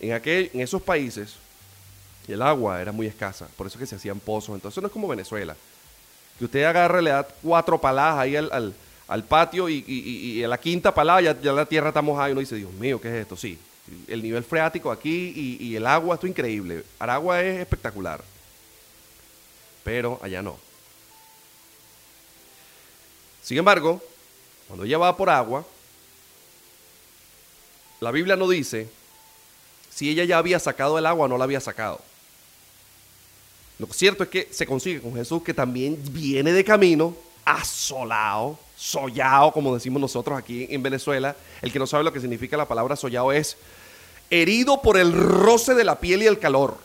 En, 0.00 0.12
aquel, 0.12 0.50
en 0.52 0.62
esos 0.62 0.82
países 0.82 1.36
el 2.26 2.42
agua 2.42 2.82
era 2.82 2.90
muy 2.90 3.06
escasa. 3.06 3.46
Por 3.56 3.68
eso 3.68 3.78
que 3.78 3.86
se 3.86 3.94
hacían 3.94 4.18
pozos. 4.18 4.56
Entonces 4.56 4.82
no 4.82 4.88
es 4.88 4.92
como 4.92 5.06
Venezuela. 5.06 5.56
Que 6.38 6.44
usted 6.44 6.64
agarre, 6.64 7.02
le 7.02 7.10
da 7.10 7.26
cuatro 7.42 7.80
paladas 7.80 8.18
ahí 8.18 8.36
al, 8.36 8.74
al, 9.08 9.24
patio 9.24 9.68
y, 9.68 9.84
y, 9.86 10.42
a 10.42 10.48
la 10.48 10.58
quinta 10.58 10.92
palada 10.94 11.20
ya, 11.20 11.40
ya, 11.40 11.52
la 11.52 11.64
tierra 11.66 11.88
está 11.88 12.02
mojada 12.02 12.28
y 12.28 12.32
uno 12.32 12.40
dice, 12.40 12.56
Dios 12.56 12.72
mío, 12.72 13.00
¿qué 13.00 13.08
es 13.08 13.14
esto? 13.22 13.36
Sí, 13.36 13.58
el 14.06 14.22
nivel 14.22 14.44
freático 14.44 14.90
aquí 14.90 15.32
y, 15.34 15.64
y 15.64 15.76
el 15.76 15.86
agua, 15.86 16.14
esto 16.14 16.26
es 16.26 16.30
increíble. 16.30 16.84
Aragua 16.98 17.42
es 17.42 17.60
espectacular. 17.60 18.22
Pero 19.84 20.18
allá 20.22 20.42
no. 20.42 20.58
Sin 23.42 23.58
embargo, 23.58 24.02
cuando 24.66 24.84
ella 24.84 24.98
va 24.98 25.16
por 25.16 25.30
agua, 25.30 25.64
la 28.00 28.10
Biblia 28.10 28.36
no 28.36 28.48
dice 28.48 28.88
si 29.88 30.10
ella 30.10 30.24
ya 30.24 30.38
había 30.38 30.58
sacado 30.58 30.98
el 30.98 31.06
agua 31.06 31.24
o 31.24 31.28
no 31.28 31.38
la 31.38 31.44
había 31.44 31.60
sacado. 31.60 32.00
Lo 33.78 33.86
cierto 33.88 34.22
es 34.22 34.30
que 34.30 34.48
se 34.50 34.66
consigue 34.66 35.02
con 35.02 35.14
Jesús 35.14 35.42
que 35.42 35.52
también 35.52 35.98
viene 36.10 36.52
de 36.52 36.64
camino, 36.64 37.14
asolado, 37.44 38.58
sollado, 38.76 39.52
como 39.52 39.74
decimos 39.74 40.00
nosotros 40.00 40.38
aquí 40.38 40.66
en 40.70 40.82
Venezuela. 40.82 41.36
El 41.60 41.72
que 41.72 41.78
no 41.78 41.86
sabe 41.86 42.04
lo 42.04 42.12
que 42.12 42.20
significa 42.20 42.56
la 42.56 42.68
palabra 42.68 42.96
sollado 42.96 43.32
es 43.32 43.56
herido 44.30 44.80
por 44.80 44.96
el 44.96 45.12
roce 45.12 45.74
de 45.74 45.84
la 45.84 46.00
piel 46.00 46.22
y 46.22 46.26
el 46.26 46.38
calor. 46.38 46.78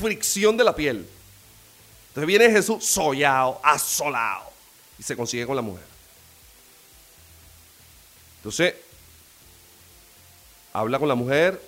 Fricción 0.00 0.56
de 0.56 0.64
la 0.64 0.76
piel. 0.76 1.08
Entonces 2.08 2.26
viene 2.26 2.50
Jesús 2.50 2.84
sollado, 2.84 3.60
asolado, 3.62 4.50
y 4.98 5.02
se 5.02 5.16
consigue 5.16 5.46
con 5.46 5.56
la 5.56 5.62
mujer. 5.62 5.84
Entonces, 8.38 8.74
habla 10.72 10.98
con 10.98 11.08
la 11.08 11.14
mujer, 11.14 11.60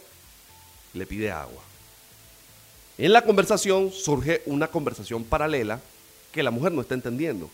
le 0.92 1.06
pide 1.06 1.30
agua. 1.30 1.67
En 2.98 3.12
la 3.12 3.22
conversación 3.22 3.92
surge 3.92 4.42
una 4.46 4.66
conversación 4.68 5.22
paralela 5.22 5.80
que 6.32 6.42
la 6.42 6.50
mujer 6.50 6.72
no 6.72 6.80
está 6.80 6.94
entendiendo. 6.94 7.48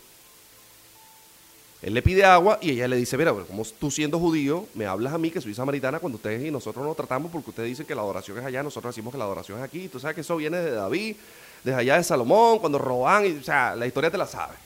Él 1.82 1.92
le 1.92 2.00
pide 2.00 2.24
agua 2.24 2.58
y 2.62 2.70
ella 2.70 2.88
le 2.88 2.96
dice, 2.96 3.18
mira, 3.18 3.34
como 3.34 3.62
tú 3.78 3.90
siendo 3.90 4.18
judío, 4.18 4.66
me 4.72 4.86
hablas 4.86 5.12
a 5.12 5.18
mí 5.18 5.30
que 5.30 5.42
soy 5.42 5.54
samaritana 5.54 6.00
cuando 6.00 6.16
ustedes 6.16 6.42
y 6.42 6.50
nosotros 6.50 6.82
nos 6.82 6.96
tratamos 6.96 7.30
porque 7.30 7.50
ustedes 7.50 7.68
dicen 7.68 7.84
que 7.84 7.94
la 7.94 8.00
adoración 8.00 8.38
es 8.38 8.44
allá, 8.46 8.62
nosotros 8.62 8.94
decimos 8.94 9.12
que 9.12 9.18
la 9.18 9.24
adoración 9.24 9.58
es 9.58 9.64
aquí. 9.64 9.88
Tú 9.88 10.00
sabes 10.00 10.14
que 10.14 10.22
eso 10.22 10.34
viene 10.36 10.56
de 10.56 10.70
David, 10.70 11.16
desde 11.62 11.78
allá 11.78 11.98
de 11.98 12.04
Salomón, 12.04 12.58
cuando 12.58 12.78
roban, 12.78 13.26
y, 13.26 13.32
o 13.32 13.42
sea, 13.42 13.76
la 13.76 13.86
historia 13.86 14.10
te 14.10 14.16
la 14.16 14.26
sabes. 14.26 14.56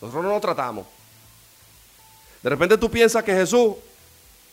Nosotros 0.00 0.22
no 0.22 0.30
nos 0.30 0.40
tratamos. 0.40 0.86
De 2.44 2.48
repente 2.48 2.78
tú 2.78 2.88
piensas 2.88 3.24
que 3.24 3.32
Jesús 3.32 3.74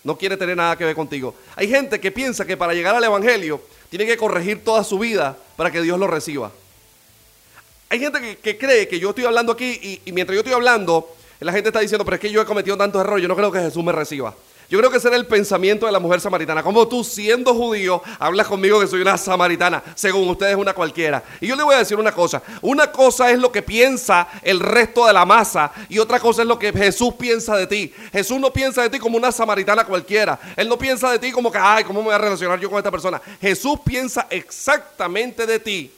no 0.03 0.17
quiere 0.17 0.37
tener 0.37 0.57
nada 0.57 0.75
que 0.75 0.83
ver 0.83 0.95
contigo. 0.95 1.35
Hay 1.55 1.67
gente 1.67 1.99
que 1.99 2.11
piensa 2.11 2.43
que 2.43 2.57
para 2.57 2.73
llegar 2.73 2.95
al 2.95 3.03
Evangelio 3.03 3.61
tiene 3.91 4.05
que 4.05 4.15
corregir 4.15 4.63
toda 4.63 4.85
su 4.85 4.97
vida 4.97 5.37
para 5.57 5.69
que 5.69 5.81
Dios 5.81 5.99
lo 5.99 6.07
reciba. 6.07 6.49
Hay 7.89 7.99
gente 7.99 8.37
que, 8.41 8.57
cree 8.57 8.87
que 8.87 8.97
yo 9.01 9.09
estoy 9.09 9.25
hablando 9.25 9.51
aquí 9.51 9.65
y, 9.65 10.01
y 10.05 10.13
mientras 10.13 10.33
yo 10.33 10.39
estoy 10.39 10.53
hablando, 10.53 11.13
la 11.41 11.51
gente 11.51 11.67
está 11.67 11.81
diciendo, 11.81 12.05
pero 12.05 12.15
es 12.15 12.21
que 12.21 12.31
yo 12.31 12.41
he 12.41 12.45
cometido 12.45 12.77
tantos 12.77 13.01
errores, 13.01 13.21
yo 13.21 13.27
no 13.27 13.35
creo 13.35 13.51
que 13.51 13.59
Jesús 13.59 13.83
me 13.83 13.91
reciba. 13.91 14.33
Yo 14.71 14.77
creo 14.77 14.89
que 14.89 14.99
ese 14.99 15.09
era 15.09 15.17
el 15.17 15.27
pensamiento 15.27 15.85
de 15.85 15.91
la 15.91 15.99
mujer 15.99 16.21
samaritana. 16.21 16.63
Como 16.63 16.87
tú, 16.87 17.03
siendo 17.03 17.53
judío, 17.53 18.01
hablas 18.17 18.47
conmigo 18.47 18.79
que 18.79 18.87
soy 18.87 19.01
una 19.01 19.17
samaritana, 19.17 19.83
según 19.95 20.29
ustedes 20.29 20.55
una 20.55 20.73
cualquiera. 20.73 21.21
Y 21.41 21.47
yo 21.47 21.57
le 21.57 21.63
voy 21.63 21.75
a 21.75 21.79
decir 21.79 21.99
una 21.99 22.13
cosa. 22.13 22.41
Una 22.61 22.89
cosa 22.89 23.29
es 23.31 23.37
lo 23.37 23.51
que 23.51 23.61
piensa 23.61 24.29
el 24.41 24.61
resto 24.61 25.05
de 25.05 25.11
la 25.11 25.25
masa 25.25 25.73
y 25.89 25.99
otra 25.99 26.21
cosa 26.21 26.43
es 26.43 26.47
lo 26.47 26.57
que 26.57 26.71
Jesús 26.71 27.15
piensa 27.15 27.57
de 27.57 27.67
ti. 27.67 27.93
Jesús 28.13 28.39
no 28.39 28.53
piensa 28.53 28.81
de 28.81 28.89
ti 28.89 28.97
como 28.97 29.17
una 29.17 29.33
samaritana 29.33 29.83
cualquiera. 29.83 30.39
Él 30.55 30.69
no 30.69 30.77
piensa 30.77 31.11
de 31.11 31.19
ti 31.19 31.33
como 31.33 31.51
que, 31.51 31.57
ay, 31.57 31.83
¿cómo 31.83 31.99
me 31.99 32.05
voy 32.05 32.15
a 32.15 32.19
relacionar 32.19 32.57
yo 32.57 32.69
con 32.69 32.77
esta 32.77 32.91
persona? 32.91 33.21
Jesús 33.41 33.77
piensa 33.83 34.27
exactamente 34.29 35.45
de 35.45 35.59
ti. 35.59 35.91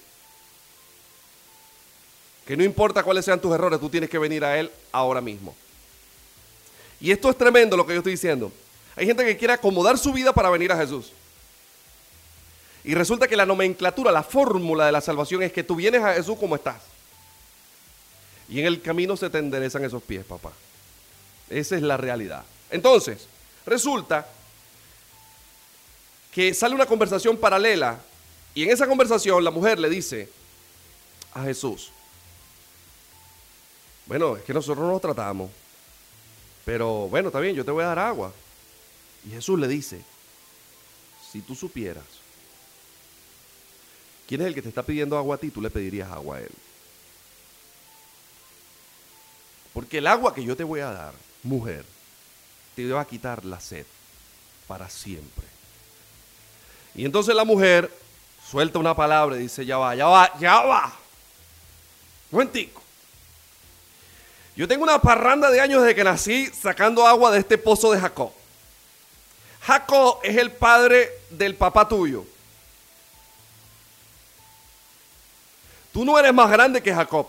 Que 2.43 2.57
no 2.57 2.63
importa 2.63 3.03
cuáles 3.03 3.23
sean 3.23 3.39
tus 3.39 3.53
errores, 3.53 3.79
tú 3.79 3.87
tienes 3.87 4.09
que 4.09 4.17
venir 4.17 4.43
a 4.43 4.57
Él 4.57 4.71
ahora 4.91 5.21
mismo. 5.21 5.55
Y 6.99 7.11
esto 7.11 7.29
es 7.29 7.37
tremendo 7.37 7.77
lo 7.77 7.85
que 7.85 7.93
yo 7.93 7.99
estoy 7.99 8.13
diciendo. 8.13 8.51
Hay 8.95 9.05
gente 9.05 9.25
que 9.25 9.37
quiere 9.37 9.53
acomodar 9.53 9.97
su 9.97 10.13
vida 10.13 10.33
para 10.33 10.49
venir 10.49 10.71
a 10.71 10.77
Jesús. 10.77 11.11
Y 12.83 12.93
resulta 12.95 13.27
que 13.27 13.37
la 13.37 13.45
nomenclatura, 13.45 14.11
la 14.11 14.23
fórmula 14.23 14.85
de 14.85 14.91
la 14.91 15.01
salvación 15.01 15.41
es 15.41 15.53
que 15.53 15.63
tú 15.63 15.75
vienes 15.75 16.03
a 16.03 16.13
Jesús 16.13 16.37
como 16.37 16.55
estás. 16.55 16.81
Y 18.49 18.59
en 18.59 18.65
el 18.65 18.81
camino 18.81 19.15
se 19.15 19.29
te 19.29 19.37
enderezan 19.37 19.83
esos 19.85 20.03
pies, 20.03 20.25
papá. 20.25 20.51
Esa 21.49 21.75
es 21.75 21.81
la 21.81 21.97
realidad. 21.97 22.43
Entonces, 22.69 23.27
resulta 23.65 24.27
que 26.33 26.53
sale 26.53 26.75
una 26.75 26.85
conversación 26.85 27.37
paralela 27.37 27.99
y 28.55 28.63
en 28.63 28.71
esa 28.71 28.87
conversación 28.87 29.43
la 29.43 29.51
mujer 29.51 29.79
le 29.79 29.89
dice 29.89 30.29
a 31.33 31.43
Jesús, 31.43 31.91
bueno, 34.05 34.35
es 34.35 34.43
que 34.43 34.53
nosotros 34.53 34.85
nos 34.85 35.01
tratamos, 35.01 35.49
pero 36.65 37.07
bueno, 37.07 37.29
está 37.29 37.39
bien, 37.39 37.55
yo 37.55 37.63
te 37.63 37.71
voy 37.71 37.83
a 37.83 37.87
dar 37.87 37.99
agua. 37.99 38.33
Y 39.25 39.31
Jesús 39.31 39.59
le 39.59 39.67
dice, 39.67 40.01
si 41.31 41.41
tú 41.41 41.55
supieras 41.55 42.03
quién 44.27 44.41
es 44.41 44.47
el 44.47 44.53
que 44.53 44.61
te 44.61 44.69
está 44.69 44.83
pidiendo 44.83 45.17
agua 45.17 45.35
a 45.35 45.39
ti, 45.39 45.49
tú 45.49 45.61
le 45.61 45.69
pedirías 45.69 46.11
agua 46.11 46.37
a 46.37 46.41
él. 46.41 46.51
Porque 49.73 49.97
el 49.97 50.07
agua 50.07 50.33
que 50.33 50.43
yo 50.43 50.55
te 50.55 50.63
voy 50.63 50.81
a 50.81 50.91
dar, 50.91 51.13
mujer, 51.41 51.85
te 52.75 52.87
va 52.91 53.01
a 53.01 53.07
quitar 53.07 53.43
la 53.45 53.59
sed 53.59 53.85
para 54.67 54.89
siempre. 54.89 55.45
Y 56.95 57.05
entonces 57.05 57.35
la 57.35 57.43
mujer 57.43 57.91
suelta 58.49 58.79
una 58.79 58.95
palabra 58.95 59.35
y 59.35 59.39
dice, 59.39 59.65
ya 59.65 59.77
va, 59.77 59.95
ya 59.95 60.05
va, 60.05 60.39
ya 60.39 60.61
va. 60.61 60.93
Momentico. 62.29 62.81
Yo 64.55 64.67
tengo 64.67 64.83
una 64.83 64.99
parranda 64.99 65.49
de 65.49 65.59
años 65.59 65.81
desde 65.81 65.95
que 65.95 66.03
nací 66.03 66.45
sacando 66.47 67.07
agua 67.07 67.31
de 67.31 67.39
este 67.39 67.57
pozo 67.57 67.91
de 67.91 67.99
Jacob. 67.99 68.31
Jacob 69.65 70.19
es 70.23 70.35
el 70.37 70.51
padre 70.51 71.09
del 71.29 71.55
papá 71.55 71.87
tuyo. 71.87 72.25
Tú 75.93 76.03
no 76.03 76.17
eres 76.19 76.33
más 76.33 76.51
grande 76.51 76.81
que 76.81 76.93
Jacob. 76.93 77.27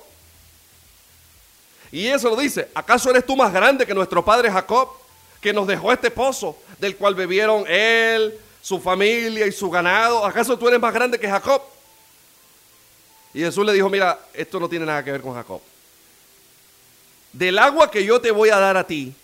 Y 1.92 2.06
eso 2.06 2.30
lo 2.30 2.36
dice, 2.36 2.68
¿acaso 2.74 3.10
eres 3.10 3.24
tú 3.24 3.36
más 3.36 3.52
grande 3.52 3.86
que 3.86 3.94
nuestro 3.94 4.24
padre 4.24 4.50
Jacob, 4.50 4.88
que 5.40 5.52
nos 5.52 5.66
dejó 5.66 5.92
este 5.92 6.10
pozo, 6.10 6.58
del 6.80 6.96
cual 6.96 7.14
bebieron 7.14 7.64
él, 7.68 8.36
su 8.60 8.80
familia 8.80 9.46
y 9.46 9.52
su 9.52 9.70
ganado? 9.70 10.24
¿Acaso 10.24 10.58
tú 10.58 10.66
eres 10.66 10.80
más 10.80 10.92
grande 10.92 11.20
que 11.20 11.28
Jacob? 11.28 11.62
Y 13.32 13.40
Jesús 13.40 13.64
le 13.64 13.72
dijo, 13.74 13.88
mira, 13.88 14.18
esto 14.32 14.58
no 14.58 14.68
tiene 14.68 14.86
nada 14.86 15.04
que 15.04 15.12
ver 15.12 15.20
con 15.20 15.34
Jacob. 15.34 15.60
Del 17.32 17.58
agua 17.58 17.90
que 17.90 18.04
yo 18.04 18.20
te 18.20 18.32
voy 18.32 18.48
a 18.48 18.58
dar 18.58 18.76
a 18.76 18.86
ti, 18.86 19.14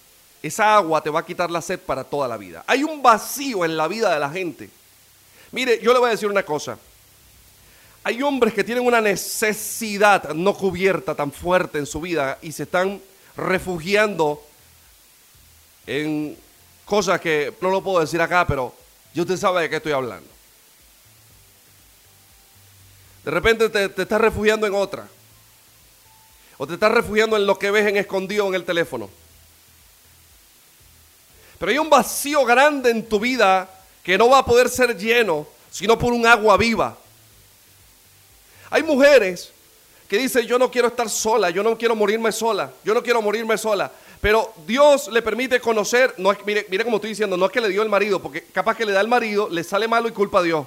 esa 0.43 0.77
agua 0.77 1.03
te 1.03 1.11
va 1.11 1.21
a 1.21 1.27
quitar 1.27 1.51
la 1.51 1.61
sed 1.61 1.79
para 1.79 2.05
toda 2.05 2.27
la 2.27 2.37
vida. 2.37 2.65
Hay 2.67 2.83
un 2.83 3.03
vacío 3.03 3.65
en 3.65 3.77
la 3.77 3.89
vida 3.89 4.13
de 4.13 4.21
la 4.21 4.31
gente. 4.31 4.71
Mire, 5.53 5.81
yo 5.83 5.93
le 5.93 5.99
voy 5.99 6.09
a 6.09 6.13
decir 6.13 6.29
una 6.29 6.43
cosa. 6.43 6.79
Hay 8.03 8.23
hombres 8.23 8.55
que 8.55 8.65
tienen 8.65 8.87
una 8.87 9.01
necesidad 9.01 10.33
no 10.33 10.55
cubierta 10.55 11.15
tan 11.15 11.31
fuerte 11.31 11.79
en 11.79 11.87
su 11.87 12.01
vida 12.01 12.39
y 12.41 12.53
se 12.53 12.63
están 12.63 13.01
refugiando 13.37 14.43
en 15.87 16.37
cosas 16.87 17.21
que 17.21 17.53
no 17.61 17.71
lo 17.71 17.83
puedo 17.83 18.01
decir 18.01 18.21
acá, 18.23 18.47
pero 18.47 18.75
yo 19.13 19.23
usted 19.23 19.37
sabe 19.37 19.63
de 19.63 19.71
qué 19.71 19.77
estoy 19.77 19.93
hablando. 19.93 20.29
De 23.25 23.31
repente 23.31 23.69
te, 23.69 23.91
te 23.91 24.03
estás 24.03 24.21
refugiando 24.21 24.67
en 24.67 24.75
otra. 24.75 25.07
O 26.57 26.67
te 26.67 26.75
estás 26.75 26.93
refugiando 26.93 27.37
en 27.37 27.47
lo 27.47 27.59
que 27.59 27.71
ves 27.71 27.87
en 27.87 27.99
escondido 27.99 28.49
en 28.49 28.55
el 28.55 28.65
teléfono. 28.65 29.11
Pero 31.61 31.73
hay 31.73 31.79
un 31.79 31.91
vacío 31.91 32.43
grande 32.47 32.89
en 32.89 33.07
tu 33.07 33.21
vida 33.21 33.69
que 34.03 34.17
no 34.17 34.31
va 34.31 34.39
a 34.39 34.45
poder 34.47 34.71
ser 34.71 34.97
lleno 34.97 35.47
sino 35.71 35.99
por 35.99 36.15
un 36.15 36.27
agua 36.27 36.57
viva. 36.57 36.97
Hay 38.71 38.83
mujeres 38.83 39.53
que 40.09 40.17
dicen, 40.17 40.47
yo 40.47 40.59
no 40.59 40.71
quiero 40.71 40.89
estar 40.89 41.11
sola, 41.11 41.51
yo 41.51 41.63
no 41.63 41.77
quiero 41.77 41.95
morirme 41.95 42.33
sola, 42.33 42.73
yo 42.83 42.95
no 42.95 43.03
quiero 43.03 43.21
morirme 43.21 43.59
sola. 43.59 43.93
Pero 44.23 44.55
Dios 44.67 45.09
le 45.09 45.21
permite 45.21 45.61
conocer, 45.61 46.15
no 46.17 46.35
mire, 46.47 46.67
mire 46.71 46.83
como 46.83 46.97
estoy 46.97 47.11
diciendo, 47.11 47.37
no 47.37 47.45
es 47.45 47.53
que 47.53 47.61
le 47.61 47.69
dio 47.69 47.83
el 47.83 47.91
marido, 47.91 48.21
porque 48.21 48.45
capaz 48.45 48.75
que 48.75 48.87
le 48.87 48.93
da 48.93 49.03
el 49.03 49.09
marido, 49.09 49.47
le 49.51 49.63
sale 49.63 49.87
malo 49.87 50.09
y 50.09 50.13
culpa 50.13 50.39
a 50.39 50.43
Dios. 50.43 50.67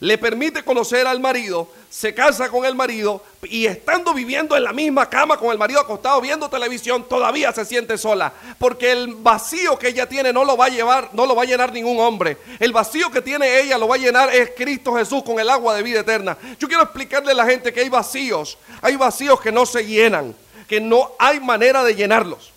Le 0.00 0.16
permite 0.16 0.64
conocer 0.64 1.06
al 1.06 1.20
marido, 1.20 1.68
se 1.90 2.14
casa 2.14 2.48
con 2.48 2.64
el 2.64 2.74
marido 2.74 3.22
y 3.42 3.66
estando 3.66 4.14
viviendo 4.14 4.56
en 4.56 4.64
la 4.64 4.72
misma 4.72 5.10
cama 5.10 5.36
con 5.36 5.50
el 5.50 5.58
marido 5.58 5.78
acostado 5.78 6.22
viendo 6.22 6.48
televisión, 6.48 7.06
todavía 7.06 7.52
se 7.52 7.66
siente 7.66 7.98
sola. 7.98 8.32
Porque 8.58 8.92
el 8.92 9.14
vacío 9.16 9.78
que 9.78 9.88
ella 9.88 10.08
tiene 10.08 10.32
no 10.32 10.42
lo 10.42 10.56
va 10.56 10.66
a 10.66 10.70
llevar, 10.70 11.10
no 11.12 11.26
lo 11.26 11.36
va 11.36 11.42
a 11.42 11.46
llenar 11.46 11.70
ningún 11.70 12.00
hombre. 12.00 12.38
El 12.58 12.72
vacío 12.72 13.10
que 13.10 13.20
tiene 13.20 13.60
ella 13.60 13.76
lo 13.76 13.88
va 13.88 13.96
a 13.96 13.98
llenar 13.98 14.34
es 14.34 14.52
Cristo 14.56 14.94
Jesús 14.94 15.22
con 15.22 15.38
el 15.38 15.50
agua 15.50 15.74
de 15.74 15.82
vida 15.82 16.00
eterna. 16.00 16.34
Yo 16.58 16.66
quiero 16.66 16.82
explicarle 16.82 17.32
a 17.32 17.34
la 17.34 17.44
gente 17.44 17.70
que 17.70 17.80
hay 17.80 17.90
vacíos, 17.90 18.56
hay 18.80 18.96
vacíos 18.96 19.38
que 19.42 19.52
no 19.52 19.66
se 19.66 19.84
llenan, 19.84 20.34
que 20.66 20.80
no 20.80 21.12
hay 21.18 21.40
manera 21.40 21.84
de 21.84 21.94
llenarlos. 21.94 22.52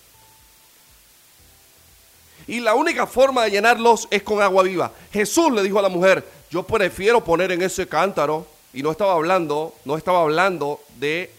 Y 2.46 2.60
la 2.60 2.74
única 2.74 3.06
forma 3.06 3.44
de 3.44 3.50
llenarlos 3.50 4.08
es 4.10 4.22
con 4.22 4.40
agua 4.40 4.62
viva. 4.62 4.92
Jesús 5.12 5.52
le 5.52 5.62
dijo 5.62 5.78
a 5.78 5.82
la 5.82 5.88
mujer, 5.88 6.24
yo 6.54 6.62
prefiero 6.62 7.24
poner 7.24 7.50
en 7.50 7.62
ese 7.62 7.88
cántaro, 7.88 8.46
y 8.72 8.80
no 8.80 8.92
estaba 8.92 9.14
hablando, 9.14 9.74
no 9.84 9.96
estaba 9.96 10.20
hablando 10.20 10.80
de 11.00 11.32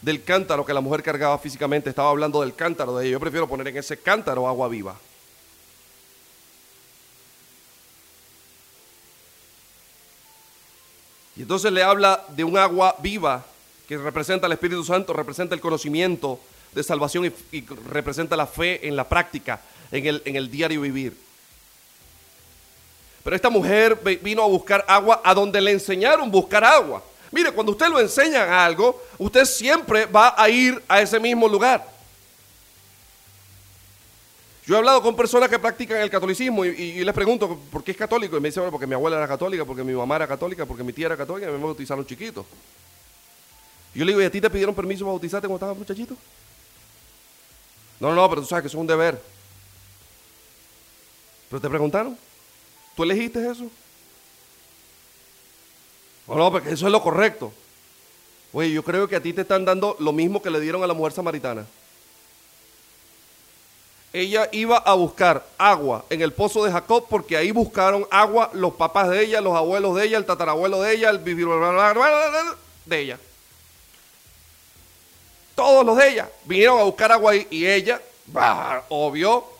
del 0.00 0.22
cántaro 0.22 0.64
que 0.64 0.72
la 0.72 0.80
mujer 0.80 1.02
cargaba 1.02 1.36
físicamente, 1.38 1.90
estaba 1.90 2.08
hablando 2.08 2.40
del 2.40 2.54
cántaro 2.54 2.96
de 2.96 3.06
ella. 3.06 3.12
Yo 3.14 3.20
prefiero 3.20 3.48
poner 3.48 3.66
en 3.66 3.78
ese 3.78 3.98
cántaro 3.98 4.46
agua 4.46 4.68
viva. 4.68 4.96
Y 11.34 11.42
entonces 11.42 11.72
le 11.72 11.82
habla 11.82 12.24
de 12.28 12.44
un 12.44 12.56
agua 12.56 12.94
viva 13.00 13.44
que 13.88 13.98
representa 13.98 14.46
el 14.46 14.52
Espíritu 14.52 14.84
Santo, 14.84 15.12
representa 15.12 15.56
el 15.56 15.60
conocimiento 15.60 16.38
de 16.72 16.84
salvación 16.84 17.34
y, 17.50 17.66
representa 17.88 18.36
la 18.36 18.46
fe 18.46 18.86
en 18.86 18.94
la 18.94 19.08
práctica, 19.08 19.60
en 19.90 20.06
el, 20.06 20.22
en 20.26 20.36
el 20.36 20.48
diario 20.48 20.80
vivir. 20.80 21.29
Pero 23.22 23.36
esta 23.36 23.50
mujer 23.50 23.98
vino 24.22 24.42
a 24.42 24.46
buscar 24.46 24.84
agua 24.88 25.20
a 25.22 25.34
donde 25.34 25.60
le 25.60 25.72
enseñaron 25.72 26.30
buscar 26.30 26.64
agua. 26.64 27.02
Mire, 27.30 27.52
cuando 27.52 27.72
usted 27.72 27.88
lo 27.88 28.00
enseña 28.00 28.64
algo, 28.64 29.02
usted 29.18 29.44
siempre 29.44 30.06
va 30.06 30.34
a 30.36 30.48
ir 30.48 30.82
a 30.88 31.00
ese 31.00 31.20
mismo 31.20 31.46
lugar. 31.46 31.86
Yo 34.66 34.74
he 34.74 34.78
hablado 34.78 35.02
con 35.02 35.16
personas 35.16 35.48
que 35.48 35.58
practican 35.58 35.98
el 35.98 36.10
catolicismo 36.10 36.64
y, 36.64 37.04
les 37.04 37.14
pregunto 37.14 37.58
por 37.70 37.82
qué 37.82 37.90
es 37.92 37.96
católico. 37.96 38.36
Y 38.36 38.40
me 38.40 38.48
dicen, 38.48 38.62
bueno, 38.62 38.72
porque 38.72 38.86
mi 38.86 38.94
abuela 38.94 39.16
era 39.16 39.28
católica, 39.28 39.64
porque 39.64 39.82
mi 39.84 39.92
mamá 39.92 40.16
era 40.16 40.26
católica, 40.26 40.66
porque 40.66 40.82
mi 40.82 40.92
tía 40.92 41.06
era 41.06 41.16
católica 41.16 41.48
y 41.48 41.52
me 41.52 41.58
bautizaron 41.58 42.06
chiquito. 42.06 42.44
yo 43.94 44.04
le 44.04 44.12
digo, 44.12 44.22
¿y 44.22 44.24
a 44.24 44.30
ti 44.30 44.40
te 44.40 44.50
pidieron 44.50 44.74
permiso 44.74 45.04
para 45.04 45.12
bautizarte 45.12 45.46
cuando 45.46 45.56
estabas 45.56 45.76
muchachito? 45.76 46.16
No, 47.98 48.14
no, 48.14 48.28
pero 48.28 48.42
tú 48.42 48.48
sabes 48.48 48.62
que 48.62 48.68
eso 48.68 48.76
es 48.76 48.80
un 48.80 48.86
deber. 48.86 49.20
¿Pero 51.48 51.60
te 51.60 51.68
preguntaron? 51.68 52.16
¿Tú 53.00 53.04
elegiste 53.04 53.50
eso? 53.50 53.64
No, 56.28 56.34
no, 56.34 56.52
porque 56.52 56.72
eso 56.72 56.84
es 56.84 56.92
lo 56.92 57.02
correcto. 57.02 57.50
Oye, 58.52 58.70
yo 58.72 58.84
creo 58.84 59.08
que 59.08 59.16
a 59.16 59.22
ti 59.22 59.32
te 59.32 59.40
están 59.40 59.64
dando 59.64 59.96
lo 60.00 60.12
mismo 60.12 60.42
que 60.42 60.50
le 60.50 60.60
dieron 60.60 60.82
a 60.82 60.86
la 60.86 60.92
mujer 60.92 61.14
samaritana. 61.14 61.64
Ella 64.12 64.50
iba 64.52 64.76
a 64.76 64.92
buscar 64.92 65.46
agua 65.56 66.04
en 66.10 66.20
el 66.20 66.34
pozo 66.34 66.62
de 66.62 66.72
Jacob 66.72 67.06
porque 67.08 67.38
ahí 67.38 67.52
buscaron 67.52 68.06
agua 68.10 68.50
los 68.52 68.74
papás 68.74 69.08
de 69.08 69.24
ella, 69.24 69.40
los 69.40 69.56
abuelos 69.56 69.96
de 69.96 70.04
ella, 70.04 70.18
el 70.18 70.26
tatarabuelo 70.26 70.82
de 70.82 70.92
ella, 70.92 71.08
el 71.08 71.24
de 71.24 73.00
ella. 73.00 73.18
Todos 75.54 75.86
los 75.86 75.96
de 75.96 76.06
ella 76.06 76.30
vinieron 76.44 76.78
a 76.78 76.82
buscar 76.82 77.12
agua 77.12 77.32
ahí 77.32 77.46
y 77.50 77.64
ella, 77.64 77.98
obvio, 78.90 79.59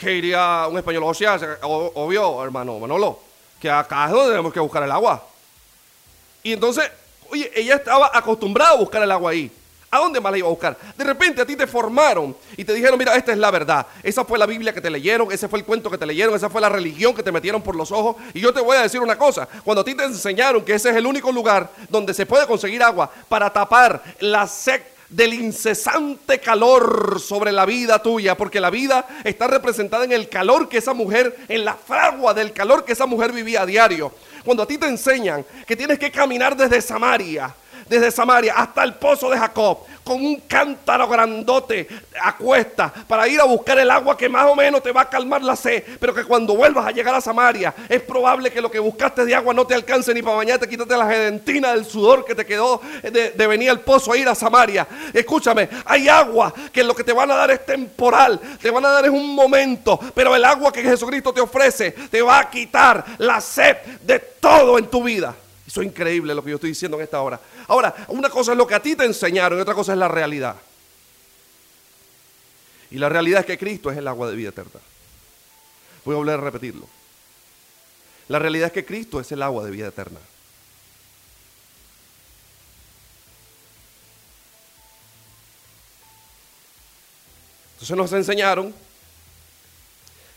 que 0.00 0.14
iría 0.14 0.66
un 0.66 0.78
español, 0.78 1.02
o 1.04 1.12
sea, 1.12 1.38
obvio, 1.62 2.42
hermano 2.42 2.78
Manolo, 2.78 3.18
que 3.60 3.70
acá 3.70 4.06
es 4.06 4.12
donde 4.12 4.30
tenemos 4.30 4.52
que 4.52 4.60
buscar 4.60 4.82
el 4.82 4.90
agua. 4.90 5.22
Y 6.42 6.54
entonces, 6.54 6.90
oye, 7.30 7.50
ella 7.54 7.74
estaba 7.74 8.10
acostumbrada 8.14 8.70
a 8.70 8.76
buscar 8.76 9.02
el 9.02 9.10
agua 9.12 9.32
ahí. 9.32 9.52
¿A 9.90 9.98
dónde 9.98 10.20
más 10.20 10.32
la 10.32 10.38
iba 10.38 10.46
a 10.46 10.50
buscar? 10.50 10.78
De 10.96 11.04
repente 11.04 11.42
a 11.42 11.44
ti 11.44 11.56
te 11.56 11.66
formaron 11.66 12.34
y 12.56 12.64
te 12.64 12.72
dijeron, 12.72 12.96
mira, 12.96 13.14
esta 13.16 13.32
es 13.32 13.38
la 13.38 13.50
verdad. 13.50 13.86
Esa 14.02 14.24
fue 14.24 14.38
la 14.38 14.46
Biblia 14.46 14.72
que 14.72 14.80
te 14.80 14.88
leyeron, 14.88 15.30
ese 15.32 15.48
fue 15.48 15.58
el 15.58 15.64
cuento 15.66 15.90
que 15.90 15.98
te 15.98 16.06
leyeron, 16.06 16.34
esa 16.34 16.48
fue 16.48 16.60
la 16.60 16.68
religión 16.68 17.12
que 17.12 17.22
te 17.22 17.32
metieron 17.32 17.60
por 17.60 17.74
los 17.74 17.90
ojos. 17.92 18.16
Y 18.32 18.40
yo 18.40 18.54
te 18.54 18.60
voy 18.60 18.76
a 18.78 18.82
decir 18.82 19.00
una 19.00 19.18
cosa, 19.18 19.46
cuando 19.64 19.82
a 19.82 19.84
ti 19.84 19.94
te 19.94 20.04
enseñaron 20.04 20.64
que 20.64 20.74
ese 20.74 20.90
es 20.90 20.96
el 20.96 21.06
único 21.06 21.30
lugar 21.30 21.68
donde 21.90 22.14
se 22.14 22.24
puede 22.24 22.46
conseguir 22.46 22.82
agua 22.82 23.10
para 23.28 23.52
tapar 23.52 24.02
la 24.20 24.46
sed 24.46 24.80
del 25.10 25.34
incesante 25.34 26.38
calor 26.38 27.20
sobre 27.20 27.52
la 27.52 27.66
vida 27.66 28.00
tuya, 28.00 28.36
porque 28.36 28.60
la 28.60 28.70
vida 28.70 29.06
está 29.24 29.48
representada 29.48 30.04
en 30.04 30.12
el 30.12 30.28
calor 30.28 30.68
que 30.68 30.78
esa 30.78 30.94
mujer, 30.94 31.36
en 31.48 31.64
la 31.64 31.74
fragua 31.74 32.32
del 32.32 32.52
calor 32.52 32.84
que 32.84 32.92
esa 32.92 33.06
mujer 33.06 33.32
vivía 33.32 33.62
a 33.62 33.66
diario. 33.66 34.12
Cuando 34.44 34.62
a 34.62 34.66
ti 34.66 34.78
te 34.78 34.86
enseñan 34.86 35.44
que 35.66 35.76
tienes 35.76 35.98
que 35.98 36.10
caminar 36.10 36.56
desde 36.56 36.80
Samaria, 36.80 37.54
desde 37.90 38.12
Samaria 38.12 38.54
hasta 38.56 38.84
el 38.84 38.94
pozo 38.94 39.28
de 39.28 39.36
Jacob, 39.36 39.78
con 40.04 40.24
un 40.24 40.36
cántaro 40.46 41.08
grandote 41.08 41.88
a 42.22 42.36
cuesta 42.36 42.92
para 43.08 43.26
ir 43.26 43.40
a 43.40 43.44
buscar 43.44 43.80
el 43.80 43.90
agua 43.90 44.16
que 44.16 44.28
más 44.28 44.46
o 44.46 44.54
menos 44.54 44.80
te 44.80 44.92
va 44.92 45.02
a 45.02 45.10
calmar 45.10 45.42
la 45.42 45.56
sed, 45.56 45.82
pero 45.98 46.14
que 46.14 46.22
cuando 46.22 46.54
vuelvas 46.54 46.86
a 46.86 46.92
llegar 46.92 47.16
a 47.16 47.20
Samaria 47.20 47.74
es 47.88 48.00
probable 48.00 48.52
que 48.52 48.60
lo 48.60 48.70
que 48.70 48.78
buscaste 48.78 49.24
de 49.24 49.34
agua 49.34 49.52
no 49.52 49.66
te 49.66 49.74
alcance 49.74 50.14
ni 50.14 50.22
para 50.22 50.36
bañarte, 50.36 50.68
quítate 50.68 50.96
la 50.96 51.08
gedentina 51.08 51.72
del 51.72 51.84
sudor 51.84 52.24
que 52.24 52.36
te 52.36 52.46
quedó 52.46 52.80
de, 53.02 53.32
de 53.32 53.46
venir 53.48 53.70
al 53.70 53.80
pozo 53.80 54.12
a 54.12 54.16
ir 54.16 54.28
a 54.28 54.36
Samaria. 54.36 54.86
Escúchame, 55.12 55.68
hay 55.84 56.08
agua 56.08 56.54
que 56.72 56.84
lo 56.84 56.94
que 56.94 57.02
te 57.02 57.12
van 57.12 57.32
a 57.32 57.34
dar 57.34 57.50
es 57.50 57.66
temporal, 57.66 58.40
te 58.62 58.70
van 58.70 58.84
a 58.84 58.90
dar 58.90 59.04
es 59.04 59.10
un 59.10 59.34
momento, 59.34 59.98
pero 60.14 60.36
el 60.36 60.44
agua 60.44 60.72
que 60.72 60.82
Jesucristo 60.82 61.32
te 61.32 61.40
ofrece 61.40 61.90
te 61.90 62.22
va 62.22 62.38
a 62.38 62.48
quitar 62.48 63.04
la 63.18 63.40
sed 63.40 63.78
de 64.02 64.20
todo 64.20 64.78
en 64.78 64.86
tu 64.86 65.02
vida. 65.02 65.34
Eso 65.70 65.82
es 65.82 65.86
increíble 65.86 66.34
lo 66.34 66.42
que 66.42 66.50
yo 66.50 66.56
estoy 66.56 66.70
diciendo 66.70 66.96
en 66.96 67.04
esta 67.04 67.22
hora. 67.22 67.40
Ahora, 67.68 67.94
una 68.08 68.28
cosa 68.28 68.50
es 68.50 68.58
lo 68.58 68.66
que 68.66 68.74
a 68.74 68.82
ti 68.82 68.96
te 68.96 69.04
enseñaron 69.04 69.56
y 69.56 69.62
otra 69.62 69.72
cosa 69.72 69.92
es 69.92 69.98
la 69.98 70.08
realidad. 70.08 70.56
Y 72.90 72.98
la 72.98 73.08
realidad 73.08 73.42
es 73.42 73.46
que 73.46 73.56
Cristo 73.56 73.88
es 73.88 73.96
el 73.96 74.08
agua 74.08 74.28
de 74.28 74.34
vida 74.34 74.48
eterna. 74.48 74.80
Voy 76.04 76.14
a 76.14 76.18
volver 76.18 76.40
a 76.40 76.42
repetirlo. 76.42 76.88
La 78.26 78.40
realidad 78.40 78.66
es 78.66 78.72
que 78.72 78.84
Cristo 78.84 79.20
es 79.20 79.30
el 79.30 79.44
agua 79.44 79.64
de 79.64 79.70
vida 79.70 79.86
eterna. 79.86 80.18
Entonces 87.74 87.96
nos 87.96 88.12
enseñaron 88.12 88.74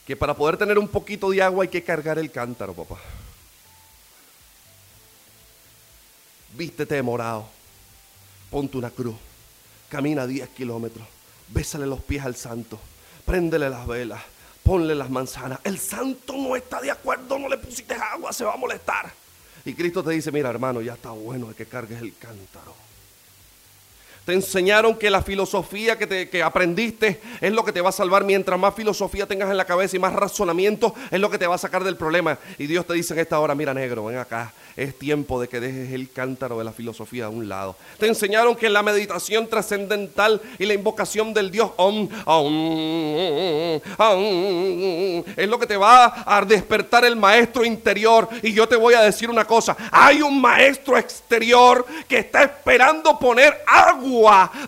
que 0.06 0.16
para 0.16 0.36
poder 0.36 0.58
tener 0.58 0.78
un 0.78 0.88
poquito 0.88 1.32
de 1.32 1.42
agua 1.42 1.64
hay 1.64 1.70
que 1.70 1.84
cargar 1.84 2.20
el 2.20 2.30
cántaro, 2.30 2.76
papá. 2.76 3.00
Vístete 6.56 6.96
de 6.96 7.02
morado, 7.02 7.48
ponte 8.50 8.78
una 8.78 8.90
cruz, 8.90 9.16
camina 9.90 10.28
10 10.28 10.50
kilómetros, 10.50 11.08
bésale 11.50 11.86
los 11.86 12.02
pies 12.02 12.24
al 12.24 12.36
santo, 12.36 12.80
préndele 13.26 13.70
las 13.70 13.88
velas, 13.88 14.22
ponle 14.64 14.96
las 14.96 15.10
manzanas. 15.10 15.60
El 15.64 15.80
santo 15.80 16.34
no 16.34 16.56
está 16.56 16.82
de 16.82 16.92
acuerdo, 16.92 17.38
no 17.40 17.50
le 17.50 17.58
pusiste 17.58 17.96
agua, 17.96 18.32
se 18.34 18.46
va 18.46 18.54
a 18.54 18.58
molestar. 18.58 19.12
Y 19.66 19.74
Cristo 19.74 20.04
te 20.04 20.12
dice, 20.12 20.32
mira 20.32 20.50
hermano, 20.50 20.82
ya 20.82 20.94
está 20.94 21.12
bueno 21.12 21.48
de 21.48 21.56
que 21.56 21.66
cargues 21.66 22.02
el 22.02 22.16
cántaro. 22.18 22.76
Te 24.26 24.34
enseñaron 24.34 24.96
que 24.96 25.10
la 25.10 25.22
filosofía 25.22 25.98
que, 25.98 26.08
te, 26.08 26.30
que 26.30 26.42
aprendiste 26.42 27.20
es 27.42 27.52
lo 27.52 27.66
que 27.66 27.74
te 27.74 27.82
va 27.82 27.90
a 27.90 27.94
salvar. 27.94 28.24
Mientras 28.24 28.58
más 28.58 28.74
filosofía 28.74 29.28
tengas 29.28 29.50
en 29.50 29.58
la 29.58 29.66
cabeza 29.66 29.98
y 29.98 30.00
más 30.00 30.14
razonamiento 30.14 30.96
es 31.12 31.20
lo 31.20 31.30
que 31.30 31.38
te 31.38 31.48
va 31.48 31.56
a 31.56 31.58
sacar 31.58 31.84
del 31.84 31.98
problema. 31.98 32.38
Y 32.58 32.68
Dios 32.68 32.86
te 32.86 32.94
dice 32.94 33.14
en 33.14 33.20
esta 33.20 33.40
hora, 33.40 33.54
mira 33.54 33.74
negro, 33.74 34.06
ven 34.06 34.18
acá 34.18 34.54
es 34.76 34.98
tiempo 34.98 35.40
de 35.40 35.48
que 35.48 35.60
dejes 35.60 35.92
el 35.94 36.12
cántaro 36.12 36.58
de 36.58 36.64
la 36.64 36.72
filosofía 36.72 37.26
a 37.26 37.30
un 37.30 37.48
lado. 37.48 37.76
Te 38.00 38.08
enseñaron 38.08 38.56
que 38.56 38.70
la 38.70 38.82
meditación 38.82 39.48
trascendental 39.48 40.42
y 40.58 40.66
la 40.66 40.74
invocación 40.74 41.34
del 41.34 41.52
Dios 41.52 41.72
es 45.38 45.48
lo 45.48 45.60
que 45.60 45.68
te 45.68 45.78
va 45.78 46.24
a 46.26 46.44
despertar 46.46 47.06
el 47.06 47.16
maestro 47.16 47.64
interior. 47.64 48.28
Y 48.42 48.52
yo 48.54 48.68
te 48.68 48.76
voy 48.76 48.96
a 48.96 49.02
decir 49.02 49.30
una 49.30 49.46
cosa, 49.46 49.78
hay 49.92 50.22
un 50.22 50.42
maestro 50.42 50.98
exterior 50.98 51.86
que 52.08 52.18
está 52.18 52.44
esperando 52.44 53.20
poner 53.20 53.62
agua 53.68 54.13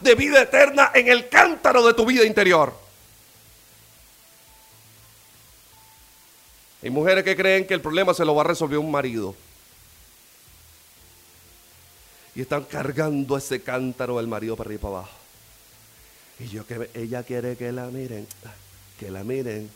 de 0.02 0.16
vida 0.16 0.42
eterna 0.42 0.92
en 0.94 1.08
el 1.08 1.30
cántaro 1.30 1.86
de 1.86 1.94
tu 1.94 2.06
vida 2.06 2.26
interior. 2.26 2.74
Hay 6.82 6.90
mujeres 6.90 7.24
que 7.24 7.36
creen 7.36 7.66
que 7.66 7.74
el 7.74 7.82
problema 7.82 8.14
se 8.14 8.26
lo 8.26 8.36
va 8.36 8.42
a 8.42 8.46
resolver 8.46 8.78
un 8.78 8.92
marido 8.92 9.36
y 12.36 12.42
están 12.42 12.64
cargando 12.66 13.38
ese 13.38 13.62
cántaro 13.62 14.18
del 14.18 14.28
marido 14.28 14.56
para 14.56 14.68
arriba 14.68 14.80
y 14.80 14.84
para 14.84 14.98
abajo. 14.98 15.18
Y 16.40 16.48
yo 16.50 16.68
que 16.68 16.90
ella 16.94 17.24
quiere 17.24 17.56
que 17.56 17.72
la 17.72 17.86
miren, 17.88 18.28
que 19.00 19.10
la 19.10 19.24
miren, 19.24 19.70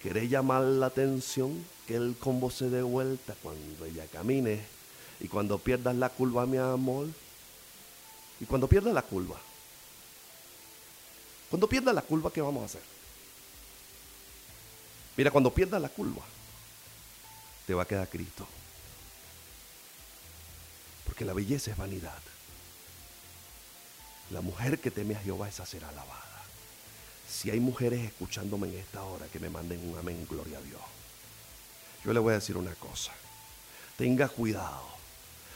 quiere 0.00 0.26
llamar 0.26 0.62
la 0.62 0.86
atención, 0.86 1.64
que 1.86 1.96
el 1.96 2.16
combo 2.18 2.50
se 2.50 2.70
dé 2.70 2.82
vuelta 2.82 3.34
cuando 3.42 3.84
ella 3.84 4.06
camine 4.10 4.60
y 5.20 5.28
cuando 5.28 5.58
pierdas 5.58 5.94
la 5.94 6.08
curva, 6.08 6.46
mi 6.46 6.56
amor. 6.56 7.08
Y 8.42 8.44
cuando 8.44 8.68
pierdas 8.68 8.92
la 8.92 9.02
curva, 9.02 9.40
Cuando 11.48 11.68
pierdas 11.68 11.94
la 11.94 12.00
curva, 12.00 12.32
¿qué 12.32 12.40
vamos 12.40 12.62
a 12.62 12.64
hacer? 12.64 12.80
Mira, 15.18 15.30
cuando 15.30 15.52
pierdas 15.52 15.82
la 15.82 15.90
curva, 15.90 16.22
te 17.66 17.74
va 17.74 17.82
a 17.82 17.86
quedar 17.86 18.08
Cristo. 18.08 18.46
Porque 21.04 21.26
la 21.26 21.34
belleza 21.34 21.70
es 21.70 21.76
vanidad. 21.76 22.18
La 24.30 24.40
mujer 24.40 24.80
que 24.80 24.90
teme 24.90 25.14
a 25.14 25.20
Jehová 25.20 25.50
esa 25.50 25.66
será 25.66 25.90
alabada. 25.90 26.42
Si 27.28 27.50
hay 27.50 27.60
mujeres 27.60 28.02
escuchándome 28.02 28.68
en 28.68 28.78
esta 28.78 29.02
hora, 29.02 29.26
que 29.26 29.38
me 29.38 29.50
manden 29.50 29.86
un 29.86 29.98
amén, 29.98 30.26
gloria 30.26 30.56
a 30.56 30.62
Dios. 30.62 30.80
Yo 32.02 32.14
le 32.14 32.18
voy 32.18 32.32
a 32.32 32.36
decir 32.38 32.56
una 32.56 32.74
cosa. 32.76 33.12
Tenga 33.98 34.26
cuidado, 34.30 34.91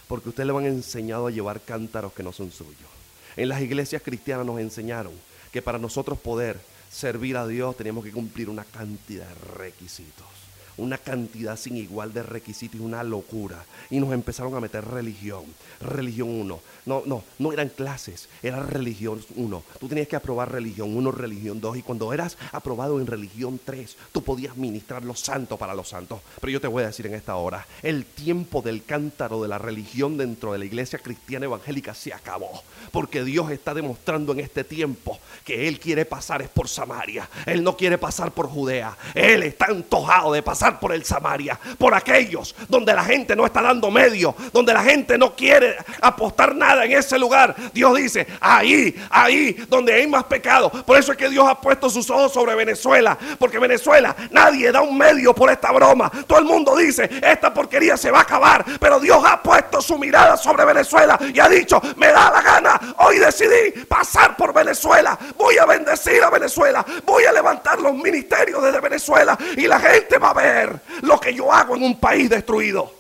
porque 0.09 0.29
ustedes 0.29 0.47
le 0.47 0.57
han 0.57 0.67
enseñado 0.67 1.27
a 1.27 1.31
llevar 1.31 1.61
cántaros 1.61 2.13
que 2.13 2.23
no 2.23 2.33
son 2.33 2.51
suyos. 2.51 2.91
En 3.37 3.49
las 3.49 3.61
iglesias 3.61 4.03
cristianas 4.03 4.47
nos 4.47 4.61
enseñaron 4.61 5.13
que 5.53 5.63
para 5.63 5.79
nosotros 5.79 6.19
poder 6.19 6.59
servir 6.91 7.37
a 7.37 7.47
Dios 7.47 7.77
teníamos 7.77 8.05
que 8.05 8.13
cumplir 8.13 8.49
una 8.49 8.65
cantidad 8.65 9.29
de 9.29 9.35
requisitos 9.57 10.46
una 10.77 10.99
cantidad 10.99 11.57
sin 11.57 11.77
igual 11.77 12.13
de 12.13 12.23
requisitos 12.23 12.81
y 12.81 12.85
una 12.85 13.03
locura. 13.03 13.65
Y 13.91 14.01
nos 14.01 14.13
empezaron 14.13 14.55
a 14.55 14.61
meter 14.61 14.85
religión, 14.85 15.45
religión 15.81 16.29
1. 16.29 16.61
No, 16.87 17.03
no, 17.05 17.25
no 17.39 17.53
eran 17.53 17.69
clases, 17.69 18.29
era 18.43 18.61
religión 18.61 19.25
1. 19.35 19.63
Tú 19.81 19.89
tenías 19.89 20.09
que 20.09 20.17
aprobar 20.17 20.53
religión 20.53 20.97
1, 20.97 21.11
religión 21.13 21.61
2. 21.61 21.79
Y 21.79 21.83
cuando 21.83 22.13
eras 22.13 22.37
aprobado 22.53 23.01
en 23.01 23.07
religión 23.07 23.61
3, 23.65 23.97
tú 24.13 24.23
podías 24.23 24.57
ministrar 24.57 25.05
los 25.05 25.21
santos 25.21 25.59
para 25.59 25.75
los 25.75 25.89
santos. 25.89 26.21
Pero 26.41 26.51
yo 26.53 26.61
te 26.61 26.69
voy 26.69 26.83
a 26.83 26.89
decir 26.89 27.07
en 27.07 27.15
esta 27.15 27.37
hora, 27.37 27.67
el 27.83 28.05
tiempo 28.05 28.63
del 28.63 28.85
cántaro 28.85 29.43
de 29.43 29.49
la 29.49 29.59
religión 29.59 30.17
dentro 30.17 30.53
de 30.53 30.59
la 30.59 30.65
iglesia 30.65 30.99
cristiana 30.99 31.47
evangélica 31.47 31.95
se 31.95 32.13
acabó. 32.13 32.63
Porque 32.93 33.25
Dios 33.25 33.51
está 33.51 33.75
demostrando 33.75 34.33
en 34.33 34.41
este 34.41 34.65
tiempo 34.65 35.19
que 35.45 35.69
Él 35.69 35.81
quiere 35.81 36.05
pasar 36.05 36.43
es 36.43 36.49
por 36.49 36.69
Samaria. 36.69 37.29
Él 37.47 37.63
no 37.63 37.77
quiere 37.77 37.99
pasar 37.99 38.33
por 38.33 38.49
Judea. 38.49 38.97
Él 39.15 39.43
está 39.43 39.67
antojado 39.67 40.33
de 40.33 40.43
pasar 40.43 40.66
por 40.75 40.93
el 40.93 41.05
Samaria, 41.05 41.59
por 41.79 41.95
aquellos 41.95 42.55
donde 42.69 42.93
la 42.93 43.05
gente 43.05 43.35
no 43.37 43.47
está 43.47 43.63
dando 43.63 43.91
medio, 43.91 44.35
donde 44.53 44.73
la 44.73 44.83
gente 44.83 45.17
no 45.17 45.35
quiere 45.35 45.77
apostar 46.01 46.55
nada 46.55 46.85
en 46.85 46.93
ese 46.93 47.19
lugar. 47.19 47.55
Dios 47.73 47.97
dice, 47.97 48.27
ahí, 48.41 48.95
ahí, 49.11 49.65
donde 49.69 49.95
hay 49.95 50.07
más 50.07 50.25
pecado. 50.25 50.71
Por 50.71 50.99
eso 50.99 51.13
es 51.13 51.19
que 51.19 51.29
Dios 51.29 51.47
ha 51.49 51.61
puesto 51.61 51.89
sus 51.89 52.09
ojos 52.11 52.33
sobre 52.33 52.55
Venezuela, 52.55 53.17
porque 53.39 53.59
Venezuela 53.59 54.15
nadie 54.31 54.73
da 54.73 54.83
un 54.83 54.97
medio 54.97 55.35
por 55.35 55.51
esta 55.51 55.73
broma. 55.73 56.11
Todo 56.27 56.39
el 56.39 56.45
mundo 56.45 56.77
dice, 56.77 57.09
esta 57.23 57.53
porquería 57.53 57.97
se 57.97 58.11
va 58.11 58.19
a 58.19 58.23
acabar, 58.23 58.65
pero 58.81 59.01
Dios 59.01 59.23
ha 59.25 59.43
puesto 59.43 59.81
su 59.81 59.99
mirada 59.99 60.37
sobre 60.37 60.65
Venezuela 60.65 61.19
y 61.33 61.39
ha 61.39 61.49
dicho, 61.49 61.81
me 61.97 62.09
da 62.09 62.31
la 62.31 62.43
gana, 62.43 62.81
hoy 62.99 63.19
decidí 63.19 63.85
pasar 63.89 64.37
por 64.37 64.53
Venezuela, 64.53 65.19
voy 65.37 65.59
a 65.59 65.67
bendecir 65.67 66.23
a 66.23 66.31
Venezuela, 66.31 66.85
voy 67.05 67.25
a 67.25 67.33
levantar 67.33 67.81
los 67.81 67.95
ministerios 67.95 68.63
desde 68.63 68.81
Venezuela 68.81 69.39
y 69.57 69.67
la 69.67 69.79
gente 69.79 70.19
va 70.19 70.31
a 70.31 70.35
ver 70.35 70.56
lo 71.03 71.21
que 71.21 71.35
yo 71.35 71.53
hago 71.53 71.77
en 71.77 71.83
un 71.83 72.01
país 72.01 72.29
destruido. 72.29 72.93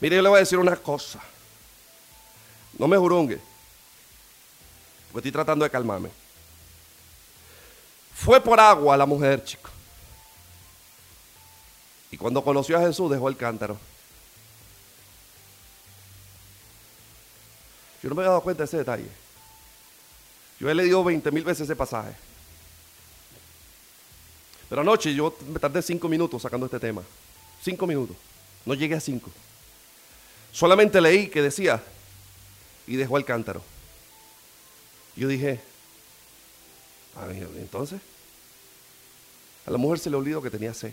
Mire, 0.00 0.16
yo 0.16 0.22
le 0.22 0.28
voy 0.28 0.36
a 0.36 0.40
decir 0.40 0.58
una 0.58 0.76
cosa. 0.76 1.20
No 2.78 2.88
me 2.88 2.96
jurungue. 2.96 3.40
Porque 5.12 5.28
estoy 5.28 5.32
tratando 5.32 5.64
de 5.64 5.70
calmarme. 5.70 6.10
Fue 8.14 8.40
por 8.40 8.58
agua 8.58 8.96
la 8.96 9.06
mujer, 9.06 9.44
chico. 9.44 9.70
Y 12.10 12.16
cuando 12.16 12.44
conoció 12.44 12.78
a 12.78 12.80
Jesús 12.80 13.10
dejó 13.10 13.28
el 13.28 13.36
cántaro. 13.36 13.78
Yo 18.02 18.08
no 18.08 18.14
me 18.14 18.22
he 18.22 18.26
dado 18.26 18.42
cuenta 18.42 18.62
de 18.62 18.66
ese 18.66 18.76
detalle. 18.76 19.08
Yo 20.60 20.68
he 20.70 20.74
leído 20.74 21.02
20 21.02 21.30
mil 21.30 21.42
veces 21.42 21.62
ese 21.62 21.74
pasaje. 21.74 22.14
Pero 24.74 24.82
anoche 24.82 25.14
yo 25.14 25.32
me 25.52 25.60
tardé 25.60 25.80
cinco 25.82 26.08
minutos 26.08 26.42
sacando 26.42 26.66
este 26.66 26.80
tema. 26.80 27.00
Cinco 27.62 27.86
minutos. 27.86 28.16
No 28.66 28.74
llegué 28.74 28.96
a 28.96 29.00
cinco. 29.00 29.30
Solamente 30.50 31.00
leí 31.00 31.28
que 31.28 31.40
decía, 31.42 31.80
y 32.84 32.96
dejó 32.96 33.16
el 33.16 33.24
cántaro. 33.24 33.62
Yo 35.14 35.28
dije, 35.28 35.60
a 37.14 37.30
entonces, 37.30 38.00
a 39.64 39.70
la 39.70 39.78
mujer 39.78 40.00
se 40.00 40.10
le 40.10 40.16
olvidó 40.16 40.42
que 40.42 40.50
tenía 40.50 40.74
sed. 40.74 40.92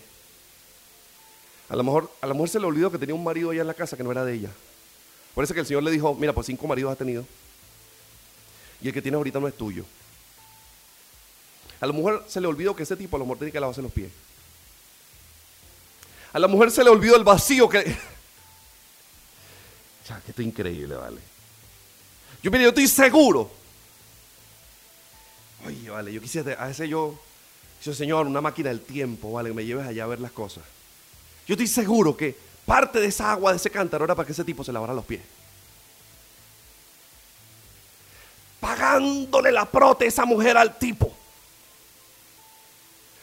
A 1.67 1.75
lo 1.75 1.83
mejor, 1.83 2.11
a 2.21 2.27
la 2.27 2.35
mujer 2.35 2.49
se 2.51 2.59
le 2.59 2.67
olvidó 2.67 2.91
que 2.91 2.99
tenía 2.99 3.15
un 3.15 3.23
marido 3.23 3.49
allá 3.49 3.61
en 3.61 3.67
la 3.67 3.73
casa 3.73 3.97
que 3.97 4.03
no 4.03 4.11
era 4.11 4.23
de 4.23 4.35
ella. 4.35 4.51
Por 5.33 5.43
eso 5.43 5.55
que 5.55 5.61
el 5.61 5.65
Señor 5.65 5.81
le 5.81 5.89
dijo, 5.89 6.13
mira, 6.13 6.33
pues 6.33 6.45
cinco 6.45 6.67
maridos 6.67 6.91
has 6.91 6.99
tenido. 6.99 7.25
Y 8.79 8.89
el 8.89 8.93
que 8.93 9.01
tienes 9.01 9.17
ahorita 9.17 9.39
no 9.39 9.47
es 9.47 9.57
tuyo. 9.57 9.85
A 11.81 11.87
la 11.87 11.93
mujer 11.93 12.21
se 12.27 12.39
le 12.39 12.47
olvidó 12.47 12.75
que 12.75 12.83
ese 12.83 12.95
tipo 12.95 13.15
a 13.15 13.19
lo 13.19 13.25
mejor 13.25 13.39
tiene 13.39 13.51
que 13.51 13.59
lavarse 13.59 13.81
los 13.81 13.91
pies. 13.91 14.11
A 16.31 16.39
la 16.39 16.47
mujer 16.47 16.69
se 16.69 16.83
le 16.83 16.91
olvidó 16.91 17.15
el 17.17 17.23
vacío 17.23 17.67
que... 17.67 17.79
Ya, 20.07 20.19
que 20.19 20.31
esto 20.31 20.41
es 20.41 20.47
increíble, 20.47 20.95
vale. 20.95 21.21
Yo, 22.41 22.49
mire, 22.49 22.63
yo 22.63 22.69
estoy 22.69 22.87
seguro. 22.87 23.51
Oye, 25.65 25.89
vale, 25.91 26.11
yo 26.11 26.19
quisiera, 26.19 26.63
a 26.63 26.71
ese 26.71 26.89
yo, 26.89 27.19
yo, 27.83 27.93
Señor, 27.93 28.25
una 28.25 28.41
máquina 28.41 28.69
del 28.69 28.81
tiempo, 28.81 29.31
vale, 29.31 29.49
que 29.49 29.55
me 29.55 29.63
lleves 29.63 29.85
allá 29.85 30.03
a 30.05 30.07
ver 30.07 30.19
las 30.19 30.31
cosas. 30.31 30.63
Yo 31.47 31.53
estoy 31.53 31.67
seguro 31.67 32.17
que 32.17 32.35
parte 32.65 32.99
de 32.99 33.07
esa 33.07 33.31
agua, 33.31 33.51
de 33.51 33.57
ese 33.57 33.69
cántaro, 33.69 34.05
era 34.05 34.15
para 34.15 34.25
que 34.25 34.33
ese 34.33 34.43
tipo 34.43 34.63
se 34.63 34.73
lavara 34.73 34.93
los 34.93 35.05
pies. 35.05 35.21
Pagándole 38.59 39.51
la 39.51 39.65
prote 39.65 40.07
esa 40.07 40.25
mujer 40.25 40.57
al 40.57 40.79
tipo 40.79 41.15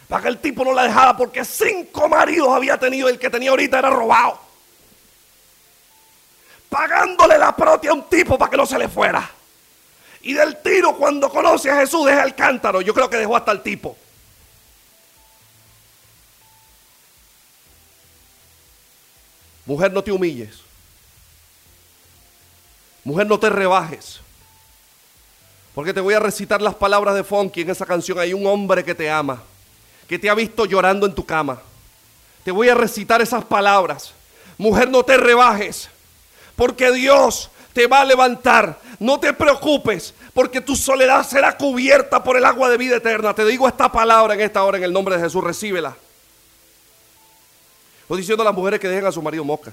para 0.08 0.22
que 0.22 0.28
el 0.28 0.38
tipo 0.38 0.64
no 0.64 0.72
la 0.72 0.84
dejara 0.84 1.16
porque 1.16 1.44
cinco 1.44 2.08
maridos 2.08 2.48
había 2.48 2.78
tenido 2.78 3.08
el 3.08 3.18
que 3.18 3.28
tenía 3.28 3.50
ahorita 3.50 3.78
era 3.78 3.90
robado. 3.90 4.40
Pagándole 6.70 7.36
la 7.38 7.54
propia 7.54 7.90
a 7.90 7.94
un 7.94 8.08
tipo 8.08 8.38
para 8.38 8.50
que 8.50 8.56
no 8.56 8.64
se 8.64 8.78
le 8.78 8.88
fuera. 8.88 9.30
Y 10.22 10.32
del 10.32 10.60
tiro 10.62 10.96
cuando 10.96 11.28
conoce 11.28 11.70
a 11.70 11.76
Jesús 11.76 12.06
deja 12.06 12.24
el 12.24 12.34
cántaro. 12.34 12.80
Yo 12.80 12.94
creo 12.94 13.08
que 13.08 13.18
dejó 13.18 13.36
hasta 13.36 13.52
el 13.52 13.62
tipo. 13.62 13.96
Mujer, 19.66 19.92
no 19.92 20.02
te 20.02 20.10
humilles. 20.10 20.60
Mujer, 23.04 23.26
no 23.26 23.38
te 23.38 23.50
rebajes. 23.50 24.20
Porque 25.74 25.92
te 25.92 26.00
voy 26.00 26.14
a 26.14 26.20
recitar 26.20 26.62
las 26.62 26.74
palabras 26.74 27.14
de 27.14 27.24
Fonky 27.24 27.60
en 27.60 27.70
esa 27.70 27.84
canción. 27.84 28.18
Hay 28.18 28.32
un 28.32 28.46
hombre 28.46 28.82
que 28.82 28.94
te 28.94 29.10
ama 29.10 29.42
que 30.08 30.18
te 30.18 30.30
ha 30.30 30.34
visto 30.34 30.64
llorando 30.64 31.06
en 31.06 31.14
tu 31.14 31.24
cama. 31.24 31.60
Te 32.42 32.50
voy 32.50 32.68
a 32.68 32.74
recitar 32.74 33.20
esas 33.20 33.44
palabras. 33.44 34.14
Mujer, 34.56 34.90
no 34.90 35.04
te 35.04 35.16
rebajes, 35.16 35.88
porque 36.56 36.90
Dios 36.90 37.50
te 37.72 37.86
va 37.86 38.00
a 38.00 38.04
levantar. 38.04 38.80
No 38.98 39.20
te 39.20 39.32
preocupes, 39.32 40.14
porque 40.34 40.60
tu 40.60 40.74
soledad 40.74 41.24
será 41.24 41.56
cubierta 41.56 42.24
por 42.24 42.36
el 42.36 42.44
agua 42.44 42.70
de 42.70 42.78
vida 42.78 42.96
eterna. 42.96 43.34
Te 43.34 43.44
digo 43.44 43.68
esta 43.68 43.92
palabra 43.92 44.34
en 44.34 44.40
esta 44.40 44.64
hora 44.64 44.78
en 44.78 44.84
el 44.84 44.92
nombre 44.92 45.16
de 45.16 45.22
Jesús, 45.22 45.44
recíbela. 45.44 45.94
Estoy 48.02 48.18
diciendo 48.18 48.42
a 48.42 48.46
las 48.46 48.54
mujeres 48.54 48.80
que 48.80 48.88
dejen 48.88 49.06
a 49.06 49.12
su 49.12 49.20
marido 49.20 49.44
mosca. 49.44 49.72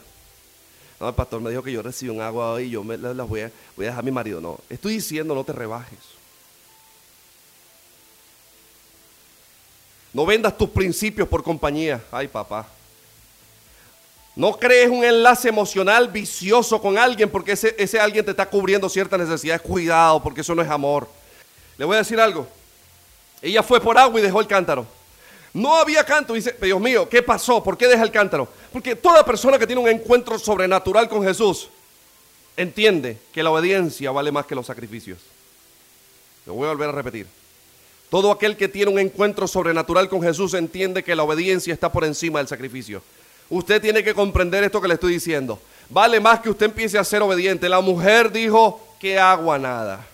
No, 0.99 1.09
el 1.09 1.15
pastor 1.15 1.41
me 1.41 1.49
dijo 1.49 1.63
que 1.63 1.71
yo 1.71 1.81
recibo 1.81 2.13
un 2.13 2.21
agua 2.21 2.61
y 2.61 2.69
yo 2.69 2.83
me 2.83 2.97
las 2.97 3.27
voy 3.27 3.41
a, 3.41 3.51
voy 3.75 3.85
a 3.85 3.89
dejar 3.89 3.99
a 4.01 4.03
mi 4.03 4.11
marido. 4.11 4.41
No, 4.41 4.59
estoy 4.69 4.95
diciendo 4.95 5.33
no 5.33 5.43
te 5.43 5.53
rebajes. 5.53 6.14
No 10.15 10.25
vendas 10.25 10.57
tus 10.57 10.69
principios 10.69 11.27
por 11.27 11.43
compañía. 11.43 12.01
Ay, 12.09 12.29
papá. 12.29 12.65
No 14.33 14.57
crees 14.57 14.89
un 14.89 15.03
enlace 15.03 15.49
emocional 15.49 16.07
vicioso 16.07 16.81
con 16.81 16.97
alguien 16.97 17.29
porque 17.29 17.51
ese, 17.51 17.75
ese 17.77 17.99
alguien 17.99 18.23
te 18.23 18.31
está 18.31 18.45
cubriendo 18.45 18.87
ciertas 18.87 19.19
necesidades. 19.19 19.61
Cuidado, 19.61 20.23
porque 20.23 20.39
eso 20.39 20.55
no 20.55 20.61
es 20.61 20.69
amor. 20.69 21.09
Le 21.77 21.83
voy 21.83 21.95
a 21.95 21.97
decir 21.97 22.17
algo. 22.17 22.47
Ella 23.41 23.61
fue 23.61 23.81
por 23.81 23.97
agua 23.97 24.17
y 24.17 24.23
dejó 24.23 24.39
el 24.39 24.47
cántaro. 24.47 24.87
No 25.51 25.75
había 25.75 26.05
canto. 26.05 26.33
Dice, 26.33 26.55
Dios 26.61 26.79
mío, 26.79 27.09
¿qué 27.09 27.21
pasó? 27.21 27.61
¿Por 27.61 27.77
qué 27.77 27.85
deja 27.85 28.03
el 28.03 28.11
cántaro? 28.11 28.47
Porque 28.71 28.95
toda 28.95 29.25
persona 29.25 29.59
que 29.59 29.67
tiene 29.67 29.81
un 29.81 29.89
encuentro 29.89 30.39
sobrenatural 30.39 31.09
con 31.09 31.25
Jesús 31.25 31.67
entiende 32.55 33.17
que 33.33 33.43
la 33.43 33.51
obediencia 33.51 34.11
vale 34.11 34.31
más 34.31 34.45
que 34.45 34.55
los 34.55 34.65
sacrificios. 34.65 35.19
Lo 36.45 36.53
voy 36.53 36.67
a 36.67 36.69
volver 36.69 36.87
a 36.87 36.93
repetir. 36.93 37.27
Todo 38.09 38.31
aquel 38.31 38.55
que 38.55 38.67
tiene 38.67 38.91
un 38.91 38.99
encuentro 38.99 39.47
sobrenatural 39.47 40.07
con 40.09 40.21
Jesús 40.21 40.53
entiende 40.53 41.03
que 41.03 41.15
la 41.15 41.23
obediencia 41.23 41.73
está 41.73 41.91
por 41.91 42.05
encima 42.05 42.39
del 42.39 42.47
sacrificio. 42.47 43.01
Usted 43.49 43.81
tiene 43.81 44.03
que 44.03 44.13
comprender 44.13 44.63
esto 44.63 44.81
que 44.81 44.87
le 44.87 44.93
estoy 44.95 45.13
diciendo. 45.13 45.59
Vale 45.89 46.19
más 46.19 46.39
que 46.39 46.49
usted 46.49 46.67
empiece 46.67 46.97
a 46.97 47.03
ser 47.03 47.21
obediente. 47.21 47.69
La 47.69 47.81
mujer 47.81 48.31
dijo 48.31 48.81
que 48.99 49.19
agua 49.19 49.57
nada. 49.59 50.05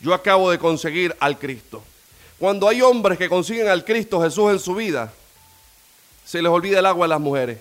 Yo 0.00 0.12
acabo 0.12 0.50
de 0.50 0.58
conseguir 0.58 1.14
al 1.18 1.38
Cristo. 1.38 1.82
Cuando 2.38 2.68
hay 2.68 2.82
hombres 2.82 3.16
que 3.16 3.28
consiguen 3.28 3.68
al 3.68 3.84
Cristo 3.84 4.20
Jesús 4.20 4.52
en 4.52 4.58
su 4.58 4.74
vida, 4.74 5.12
se 6.26 6.42
les 6.42 6.50
olvida 6.50 6.78
el 6.78 6.86
agua 6.86 7.06
a 7.06 7.08
las 7.08 7.20
mujeres. 7.20 7.58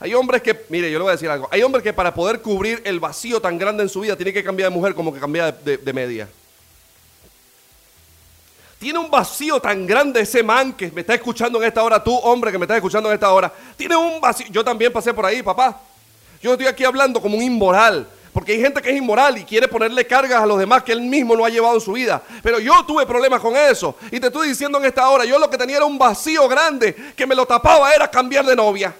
Hay 0.00 0.12
hombres 0.12 0.42
que, 0.42 0.64
mire, 0.68 0.90
yo 0.90 0.98
le 0.98 1.04
voy 1.04 1.10
a 1.10 1.12
decir 1.12 1.30
algo. 1.30 1.48
Hay 1.50 1.62
hombres 1.62 1.82
que 1.82 1.92
para 1.92 2.12
poder 2.12 2.42
cubrir 2.42 2.82
el 2.84 3.00
vacío 3.00 3.40
tan 3.40 3.56
grande 3.56 3.82
en 3.82 3.88
su 3.88 4.00
vida 4.00 4.16
tiene 4.16 4.32
que 4.32 4.44
cambiar 4.44 4.70
de 4.70 4.76
mujer 4.76 4.94
como 4.94 5.14
que 5.14 5.20
cambiar 5.20 5.58
de, 5.60 5.78
de 5.78 5.92
media. 5.92 6.28
Tiene 8.84 8.98
un 8.98 9.10
vacío 9.10 9.58
tan 9.60 9.86
grande 9.86 10.20
ese 10.20 10.42
man 10.42 10.74
que 10.74 10.90
me 10.90 11.00
está 11.00 11.14
escuchando 11.14 11.58
en 11.58 11.66
esta 11.66 11.82
hora, 11.82 12.04
tú 12.04 12.14
hombre 12.18 12.52
que 12.52 12.58
me 12.58 12.66
estás 12.66 12.76
escuchando 12.76 13.08
en 13.08 13.14
esta 13.14 13.32
hora. 13.32 13.50
Tiene 13.78 13.96
un 13.96 14.20
vacío. 14.20 14.46
Yo 14.50 14.62
también 14.62 14.92
pasé 14.92 15.14
por 15.14 15.24
ahí, 15.24 15.42
papá. 15.42 15.80
Yo 16.42 16.52
estoy 16.52 16.66
aquí 16.66 16.84
hablando 16.84 17.18
como 17.18 17.38
un 17.38 17.42
inmoral. 17.42 18.06
Porque 18.30 18.52
hay 18.52 18.60
gente 18.60 18.82
que 18.82 18.90
es 18.90 18.96
inmoral 18.98 19.38
y 19.38 19.44
quiere 19.44 19.68
ponerle 19.68 20.06
cargas 20.06 20.42
a 20.42 20.44
los 20.44 20.58
demás 20.58 20.82
que 20.82 20.92
él 20.92 21.00
mismo 21.00 21.34
no 21.34 21.46
ha 21.46 21.48
llevado 21.48 21.76
en 21.76 21.80
su 21.80 21.92
vida. 21.92 22.22
Pero 22.42 22.58
yo 22.58 22.84
tuve 22.84 23.06
problemas 23.06 23.40
con 23.40 23.56
eso. 23.56 23.96
Y 24.10 24.20
te 24.20 24.26
estoy 24.26 24.48
diciendo 24.48 24.76
en 24.76 24.84
esta 24.84 25.08
hora, 25.08 25.24
yo 25.24 25.38
lo 25.38 25.48
que 25.48 25.56
tenía 25.56 25.76
era 25.76 25.86
un 25.86 25.96
vacío 25.96 26.46
grande 26.46 26.94
que 27.16 27.26
me 27.26 27.34
lo 27.34 27.46
tapaba 27.46 27.90
era 27.90 28.10
cambiar 28.10 28.44
de 28.44 28.54
novia. 28.54 28.94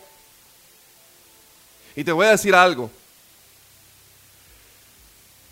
Y 1.95 2.03
te 2.03 2.11
voy 2.11 2.25
a 2.27 2.31
decir 2.31 2.55
algo. 2.55 2.91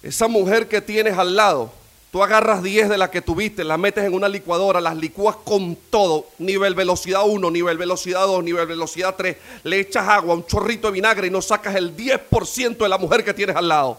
Esa 0.02 0.26
mujer 0.26 0.66
que 0.68 0.80
tienes 0.80 1.18
al 1.18 1.36
lado, 1.36 1.81
tú 2.12 2.22
agarras 2.22 2.62
10 2.62 2.90
de 2.90 2.98
las 2.98 3.08
que 3.08 3.22
tuviste, 3.22 3.64
las 3.64 3.78
metes 3.78 4.04
en 4.04 4.12
una 4.12 4.28
licuadora, 4.28 4.82
las 4.82 4.96
licúas 4.96 5.36
con 5.42 5.74
todo, 5.88 6.26
nivel 6.38 6.74
velocidad 6.74 7.22
1, 7.24 7.50
nivel 7.50 7.78
velocidad 7.78 8.26
2, 8.26 8.44
nivel 8.44 8.66
velocidad 8.66 9.14
3, 9.16 9.36
le 9.64 9.80
echas 9.80 10.06
agua, 10.06 10.34
un 10.34 10.46
chorrito 10.46 10.88
de 10.88 10.92
vinagre 10.92 11.28
y 11.28 11.30
no 11.30 11.40
sacas 11.40 11.74
el 11.74 11.96
10% 11.96 12.76
de 12.76 12.88
la 12.88 12.98
mujer 12.98 13.24
que 13.24 13.32
tienes 13.32 13.56
al 13.56 13.66
lado. 13.66 13.98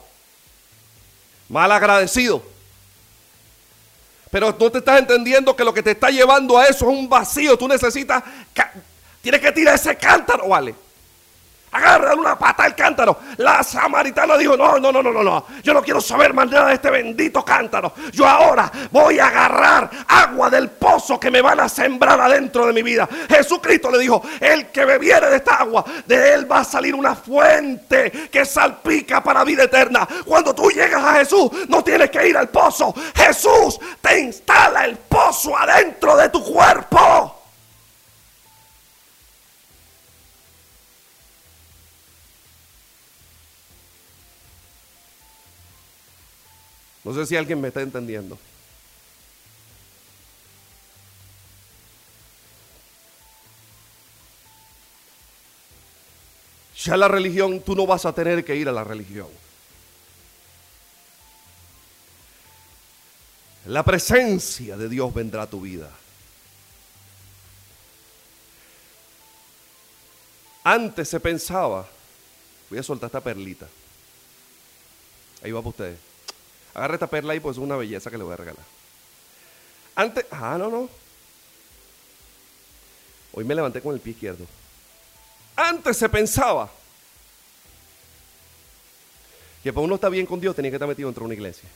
Mal 1.49 1.71
agradecido. 1.71 2.43
Pero 4.29 4.53
tú 4.53 4.69
te 4.69 4.77
estás 4.77 4.99
entendiendo 4.99 5.55
que 5.55 5.63
lo 5.63 5.73
que 5.73 5.81
te 5.81 5.91
está 5.91 6.11
llevando 6.11 6.59
a 6.59 6.67
eso 6.67 6.89
es 6.89 6.95
un 6.95 7.09
vacío. 7.09 7.57
Tú 7.57 7.67
necesitas, 7.67 8.23
tienes 9.23 9.41
que 9.41 9.51
tirar 9.51 9.73
ese 9.73 9.95
cántaro, 9.95 10.49
¿vale? 10.49 10.75
Agarra 11.73 12.13
una 12.13 12.37
pata 12.37 12.63
del 12.63 12.75
cántaro. 12.75 13.19
La 13.37 13.63
samaritana 13.63 14.37
dijo, 14.37 14.55
no, 14.55 14.77
no, 14.77 14.91
no, 14.91 15.01
no, 15.01 15.11
no, 15.11 15.23
no. 15.23 15.45
Yo 15.63 15.73
no 15.73 15.81
quiero 15.81 15.99
saber 15.99 16.33
más 16.33 16.49
nada 16.49 16.67
de 16.67 16.75
este 16.75 16.91
bendito 16.91 17.43
cántaro. 17.43 17.93
Yo 18.11 18.27
ahora 18.27 18.71
voy 18.91 19.19
a 19.19 19.27
agarrar 19.27 19.89
agua 20.07 20.49
del 20.49 20.69
pozo 20.69 21.19
que 21.19 21.31
me 21.31 21.41
van 21.41 21.59
a 21.59 21.69
sembrar 21.69 22.19
adentro 22.21 22.67
de 22.67 22.73
mi 22.73 22.83
vida. 22.83 23.09
Jesucristo 23.27 23.89
le 23.89 23.99
dijo, 23.99 24.21
el 24.39 24.67
que 24.67 24.85
bebiere 24.85 25.29
de 25.29 25.37
esta 25.37 25.55
agua, 25.55 25.83
de 26.05 26.33
él 26.33 26.51
va 26.51 26.59
a 26.59 26.63
salir 26.63 26.93
una 26.93 27.15
fuente 27.15 28.11
que 28.31 28.45
salpica 28.45 29.23
para 29.23 29.43
vida 29.43 29.63
eterna. 29.63 30.07
Cuando 30.25 30.53
tú 30.53 30.69
llegas 30.69 31.03
a 31.03 31.13
Jesús, 31.15 31.49
no 31.67 31.83
tienes 31.83 32.09
que 32.09 32.27
ir 32.27 32.37
al 32.37 32.49
pozo. 32.49 32.93
Jesús 33.15 33.79
te 34.01 34.19
instala 34.19 34.85
el 34.85 34.97
pozo 34.97 35.57
adentro 35.57 36.15
de 36.15 36.29
tu 36.29 36.43
cuerpo. 36.43 37.42
No 47.03 47.13
sé 47.13 47.25
si 47.25 47.35
alguien 47.35 47.59
me 47.59 47.67
está 47.67 47.81
entendiendo. 47.81 48.37
Ya 56.83 56.97
la 56.97 57.07
religión, 57.07 57.61
tú 57.61 57.75
no 57.75 57.85
vas 57.85 58.05
a 58.05 58.13
tener 58.13 58.43
que 58.43 58.55
ir 58.55 58.67
a 58.67 58.71
la 58.71 58.83
religión. 58.83 59.29
La 63.65 63.83
presencia 63.83 64.75
de 64.75 64.89
Dios 64.89 65.13
vendrá 65.13 65.43
a 65.43 65.49
tu 65.49 65.61
vida. 65.61 65.89
Antes 70.65 71.07
se 71.07 71.19
pensaba, 71.19 71.87
voy 72.69 72.79
a 72.79 72.83
soltar 72.83 73.07
esta 73.07 73.21
perlita. 73.21 73.67
Ahí 75.41 75.51
va 75.51 75.61
para 75.61 75.69
ustedes. 75.69 76.12
Agarra 76.73 76.95
esta 76.95 77.07
perla 77.07 77.33
ahí, 77.33 77.39
pues 77.39 77.57
es 77.57 77.63
una 77.63 77.75
belleza 77.75 78.09
que 78.09 78.17
le 78.17 78.23
voy 78.23 78.33
a 78.33 78.37
regalar. 78.37 78.65
Antes, 79.95 80.25
ah, 80.31 80.57
no, 80.57 80.69
no. 80.69 80.89
Hoy 83.33 83.43
me 83.43 83.53
levanté 83.53 83.81
con 83.81 83.93
el 83.93 83.99
pie 83.99 84.13
izquierdo. 84.13 84.45
Antes 85.55 85.97
se 85.97 86.09
pensaba 86.09 86.69
que 89.61 89.71
para 89.71 89.85
uno 89.85 89.95
estar 89.95 90.11
bien 90.11 90.25
con 90.25 90.39
Dios 90.39 90.55
tenía 90.55 90.71
que 90.71 90.75
estar 90.75 90.89
metido 90.89 91.07
dentro 91.07 91.21
de 91.21 91.25
una 91.25 91.33
iglesia. 91.35 91.69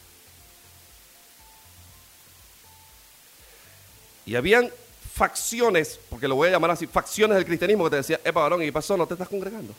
Y 4.25 4.35
habían 4.35 4.71
facciones, 5.13 5.99
porque 6.09 6.27
lo 6.27 6.35
voy 6.35 6.49
a 6.49 6.51
llamar 6.51 6.71
así, 6.71 6.85
facciones 6.85 7.37
del 7.37 7.45
cristianismo 7.45 7.85
que 7.85 7.91
te 7.91 7.95
decía, 7.97 8.19
epa 8.23 8.41
varón, 8.41 8.61
¿y 8.63 8.71
pasó? 8.71 8.97
¿No 8.97 9.07
te 9.07 9.13
estás 9.13 9.29
congregando? 9.29 9.73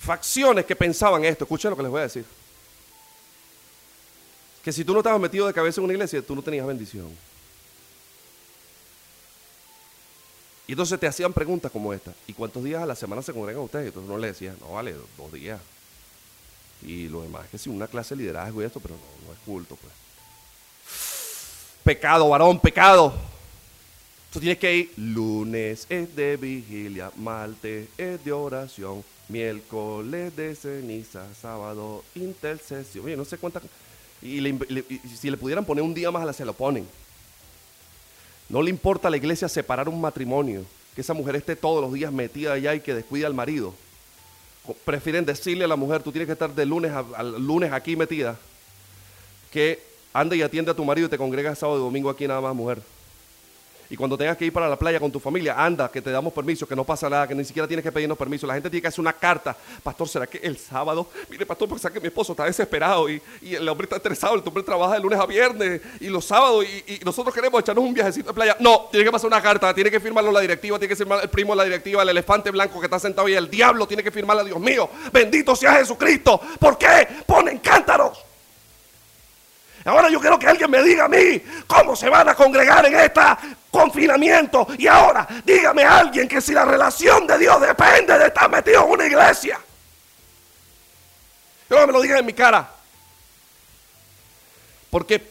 Facciones 0.00 0.66
que 0.66 0.76
pensaban 0.76 1.24
esto, 1.24 1.44
escuchen 1.44 1.70
lo 1.70 1.76
que 1.76 1.82
les 1.82 1.90
voy 1.90 2.00
a 2.00 2.04
decir 2.04 2.39
que 4.62 4.72
si 4.72 4.84
tú 4.84 4.92
no 4.92 5.00
estabas 5.00 5.20
metido 5.20 5.46
de 5.46 5.54
cabeza 5.54 5.80
en 5.80 5.84
una 5.84 5.94
iglesia, 5.94 6.22
tú 6.22 6.34
no 6.34 6.42
tenías 6.42 6.66
bendición. 6.66 7.08
Y 10.66 10.72
entonces 10.72 11.00
te 11.00 11.06
hacían 11.08 11.32
preguntas 11.32 11.72
como 11.72 11.92
esta. 11.92 12.12
¿Y 12.28 12.32
cuántos 12.32 12.62
días 12.62 12.82
a 12.82 12.86
la 12.86 12.94
semana 12.94 13.22
se 13.22 13.32
congregan 13.32 13.62
ustedes? 13.62 13.86
Y 13.86 13.88
entonces 13.88 14.08
uno 14.08 14.18
le 14.18 14.28
decía, 14.28 14.54
no 14.60 14.74
vale, 14.74 14.94
dos 15.16 15.32
días. 15.32 15.60
Y 16.82 17.08
lo 17.08 17.22
demás 17.22 17.46
es 17.46 17.50
que 17.50 17.58
si 17.58 17.70
una 17.70 17.88
clase 17.88 18.14
de 18.14 18.22
liderazgo 18.22 18.62
y 18.62 18.66
esto, 18.66 18.78
pero 18.78 18.94
no, 18.94 19.26
no 19.26 19.32
es 19.32 19.38
culto, 19.40 19.76
pues. 19.76 19.92
Pecado, 21.82 22.28
varón, 22.28 22.60
pecado. 22.60 23.12
Tú 24.32 24.38
tienes 24.38 24.58
que 24.58 24.76
ir. 24.76 24.92
Lunes 24.96 25.86
es 25.88 26.14
de 26.14 26.36
vigilia, 26.36 27.10
martes 27.16 27.88
es 27.98 28.24
de 28.24 28.30
oración, 28.30 29.02
miércoles 29.28 30.36
de 30.36 30.54
ceniza, 30.54 31.26
sábado 31.34 32.04
intercesión. 32.14 33.06
Oye, 33.06 33.16
no 33.16 33.24
sé 33.24 33.38
cuántas. 33.38 33.64
Y, 34.22 34.40
si 35.16 35.30
le 35.30 35.36
pudieran 35.36 35.64
poner 35.64 35.82
un 35.82 35.94
día 35.94 36.10
más 36.10 36.22
a 36.22 36.26
la 36.26 36.32
se 36.32 36.44
lo 36.44 36.52
ponen. 36.52 36.86
No 38.48 38.62
le 38.62 38.70
importa 38.70 39.08
a 39.08 39.10
la 39.10 39.16
iglesia 39.16 39.48
separar 39.48 39.88
un 39.88 40.00
matrimonio, 40.00 40.64
que 40.94 41.00
esa 41.00 41.14
mujer 41.14 41.36
esté 41.36 41.56
todos 41.56 41.82
los 41.82 41.92
días 41.92 42.12
metida 42.12 42.52
allá 42.52 42.74
y 42.74 42.80
que 42.80 42.94
descuide 42.94 43.26
al 43.26 43.34
marido. 43.34 43.74
Prefieren 44.84 45.24
decirle 45.24 45.64
a 45.64 45.68
la 45.68 45.76
mujer, 45.76 46.02
tú 46.02 46.12
tienes 46.12 46.26
que 46.26 46.32
estar 46.32 46.54
de 46.54 46.66
lunes 46.66 46.92
a, 46.92 47.22
lunes 47.22 47.72
aquí 47.72 47.96
metida, 47.96 48.36
que 49.52 49.82
ande 50.12 50.36
y 50.36 50.42
atiende 50.42 50.70
a 50.70 50.74
tu 50.74 50.84
marido 50.84 51.06
y 51.06 51.10
te 51.10 51.18
congrega 51.18 51.54
sábado 51.54 51.78
y 51.78 51.82
domingo 51.82 52.10
aquí 52.10 52.26
nada 52.26 52.40
más, 52.40 52.54
mujer. 52.54 52.82
Y 53.90 53.96
cuando 53.96 54.16
tengas 54.16 54.36
que 54.36 54.44
ir 54.44 54.52
para 54.52 54.68
la 54.68 54.78
playa 54.78 55.00
con 55.00 55.10
tu 55.10 55.18
familia, 55.18 55.56
anda, 55.58 55.90
que 55.90 56.00
te 56.00 56.12
damos 56.12 56.32
permiso, 56.32 56.64
que 56.64 56.76
no 56.76 56.84
pasa 56.84 57.10
nada, 57.10 57.26
que 57.26 57.34
ni 57.34 57.44
siquiera 57.44 57.66
tienes 57.66 57.82
que 57.82 57.90
pedirnos 57.90 58.16
permiso. 58.16 58.46
La 58.46 58.54
gente 58.54 58.70
tiene 58.70 58.82
que 58.82 58.86
hacer 58.86 59.00
una 59.00 59.12
carta. 59.12 59.56
Pastor, 59.82 60.08
¿será 60.08 60.26
que 60.28 60.38
el 60.38 60.56
sábado? 60.56 61.08
Mire, 61.28 61.44
pastor, 61.44 61.68
porque 61.68 61.90
que 61.90 61.98
mi 61.98 62.06
esposo 62.06 62.32
está 62.32 62.44
desesperado 62.44 63.10
y, 63.10 63.20
el 63.42 63.68
hombre 63.68 63.86
está 63.86 63.96
estresado, 63.96 64.36
el 64.36 64.42
hombre 64.46 64.62
trabaja 64.62 64.94
de 64.94 65.00
lunes 65.00 65.18
a 65.18 65.26
viernes 65.26 65.80
y 65.98 66.06
los 66.06 66.24
sábados 66.24 66.64
y, 66.64 67.04
nosotros 67.04 67.34
queremos 67.34 67.60
echarnos 67.60 67.84
un 67.84 67.92
viajecito 67.92 68.28
de 68.28 68.34
playa. 68.34 68.56
No, 68.60 68.88
tiene 68.92 69.04
que 69.04 69.10
pasar 69.10 69.26
una 69.26 69.42
carta, 69.42 69.74
tiene 69.74 69.90
que 69.90 69.98
firmarlo 69.98 70.30
la 70.30 70.40
directiva, 70.40 70.78
tiene 70.78 70.90
que 70.90 70.96
firmar 70.96 71.24
el 71.24 71.28
primo 71.28 71.52
de 71.52 71.56
la 71.56 71.64
directiva, 71.64 72.04
el 72.04 72.10
elefante 72.10 72.52
blanco 72.52 72.78
que 72.78 72.86
está 72.86 73.00
sentado 73.00 73.26
ahí, 73.26 73.34
el 73.34 73.50
diablo 73.50 73.88
tiene 73.88 74.04
que 74.04 74.12
firmarla, 74.12 74.44
Dios 74.44 74.60
mío. 74.60 74.88
Bendito 75.12 75.56
sea 75.56 75.74
Jesucristo. 75.74 76.40
¿Por 76.60 76.78
qué 76.78 77.08
ponen 77.26 77.58
cántaros? 77.58 78.24
Ahora 79.84 80.10
yo 80.10 80.20
quiero 80.20 80.38
que 80.38 80.46
alguien 80.46 80.70
me 80.70 80.82
diga 80.82 81.06
a 81.06 81.08
mí 81.08 81.42
cómo 81.66 81.96
se 81.96 82.08
van 82.08 82.28
a 82.28 82.34
congregar 82.34 82.84
en 82.84 82.94
este 82.94 83.20
confinamiento. 83.70 84.66
Y 84.78 84.86
ahora 84.86 85.26
dígame 85.44 85.84
alguien 85.84 86.28
que 86.28 86.40
si 86.40 86.52
la 86.52 86.64
relación 86.64 87.26
de 87.26 87.38
Dios 87.38 87.60
depende 87.60 88.18
de 88.18 88.26
estar 88.26 88.50
metido 88.50 88.84
en 88.84 88.90
una 88.90 89.06
iglesia. 89.06 89.60
Yo 91.68 91.86
me 91.86 91.92
lo 91.92 92.00
diga 92.00 92.18
en 92.18 92.26
mi 92.26 92.32
cara. 92.32 92.68
Porque 94.90 95.22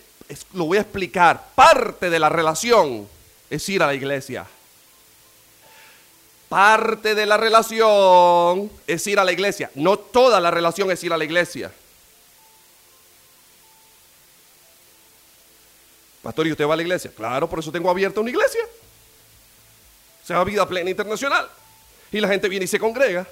lo 0.53 0.65
voy 0.65 0.77
a 0.77 0.81
explicar. 0.81 1.47
Parte 1.53 2.09
de 2.09 2.19
la 2.19 2.29
relación 2.29 3.07
es 3.49 3.67
ir 3.67 3.83
a 3.83 3.87
la 3.87 3.93
iglesia. 3.93 4.45
Parte 6.47 7.13
de 7.13 7.25
la 7.25 7.37
relación 7.37 8.71
es 8.87 9.05
ir 9.05 9.19
a 9.19 9.23
la 9.23 9.31
iglesia. 9.31 9.69
No 9.75 9.97
toda 9.97 10.39
la 10.39 10.49
relación 10.49 10.89
es 10.91 11.03
ir 11.03 11.13
a 11.13 11.17
la 11.17 11.25
iglesia. 11.25 11.71
Pastor, 16.29 16.45
¿y 16.45 16.51
usted 16.51 16.67
va 16.67 16.75
a 16.75 16.77
la 16.77 16.83
iglesia? 16.83 17.09
Claro, 17.09 17.49
por 17.49 17.57
eso 17.57 17.71
tengo 17.71 17.89
abierta 17.89 18.19
una 18.19 18.29
iglesia. 18.29 18.61
Se 20.23 20.31
llama 20.31 20.45
Vida 20.45 20.63
Plena 20.67 20.87
Internacional. 20.87 21.49
Y 22.11 22.19
la 22.19 22.27
gente 22.27 22.47
viene 22.47 22.65
y 22.65 22.67
se 22.67 22.77
congrega. 22.77 23.25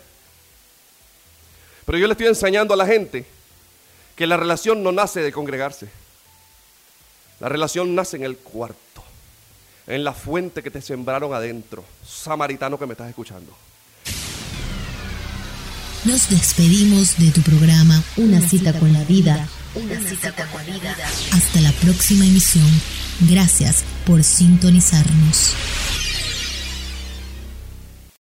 Pero 1.86 2.00
yo 2.00 2.08
le 2.08 2.14
estoy 2.14 2.26
enseñando 2.26 2.74
a 2.74 2.78
la 2.78 2.88
gente 2.88 3.24
que 4.16 4.26
la 4.26 4.36
relación 4.36 4.82
no 4.82 4.92
nace 4.92 5.22
de 5.22 5.32
congregarse. 5.32 5.90
La 7.40 7.50
relación 7.50 7.94
nace 7.94 8.18
en 8.18 8.24
el 8.24 8.36
cuarto, 8.36 9.04
en 9.86 10.04
la 10.04 10.14
fuente 10.14 10.64
que 10.64 10.72
te 10.72 10.82
sembraron 10.82 11.36
adentro. 11.36 11.86
Samaritano 12.04 12.80
que 12.80 12.88
me 12.88 12.94
estás 12.94 13.10
escuchando. 13.10 13.56
Nos 16.06 16.30
despedimos 16.30 17.18
de 17.18 17.32
tu 17.32 17.42
programa 17.42 18.04
Una, 18.16 18.42
cita, 18.48 18.74
con 18.74 18.94
la 18.94 19.04
vida 19.04 19.48
una 19.78 20.00
cita 20.02 20.32
con 20.34 20.66
la 20.66 20.74
vida. 20.74 20.96
Hasta 21.32 21.62
la 21.62 21.72
próxima 21.74 22.26
emisión. 22.26 22.68
Gracias 23.22 23.84
por 24.06 24.24
sintonizarnos. 24.24 25.54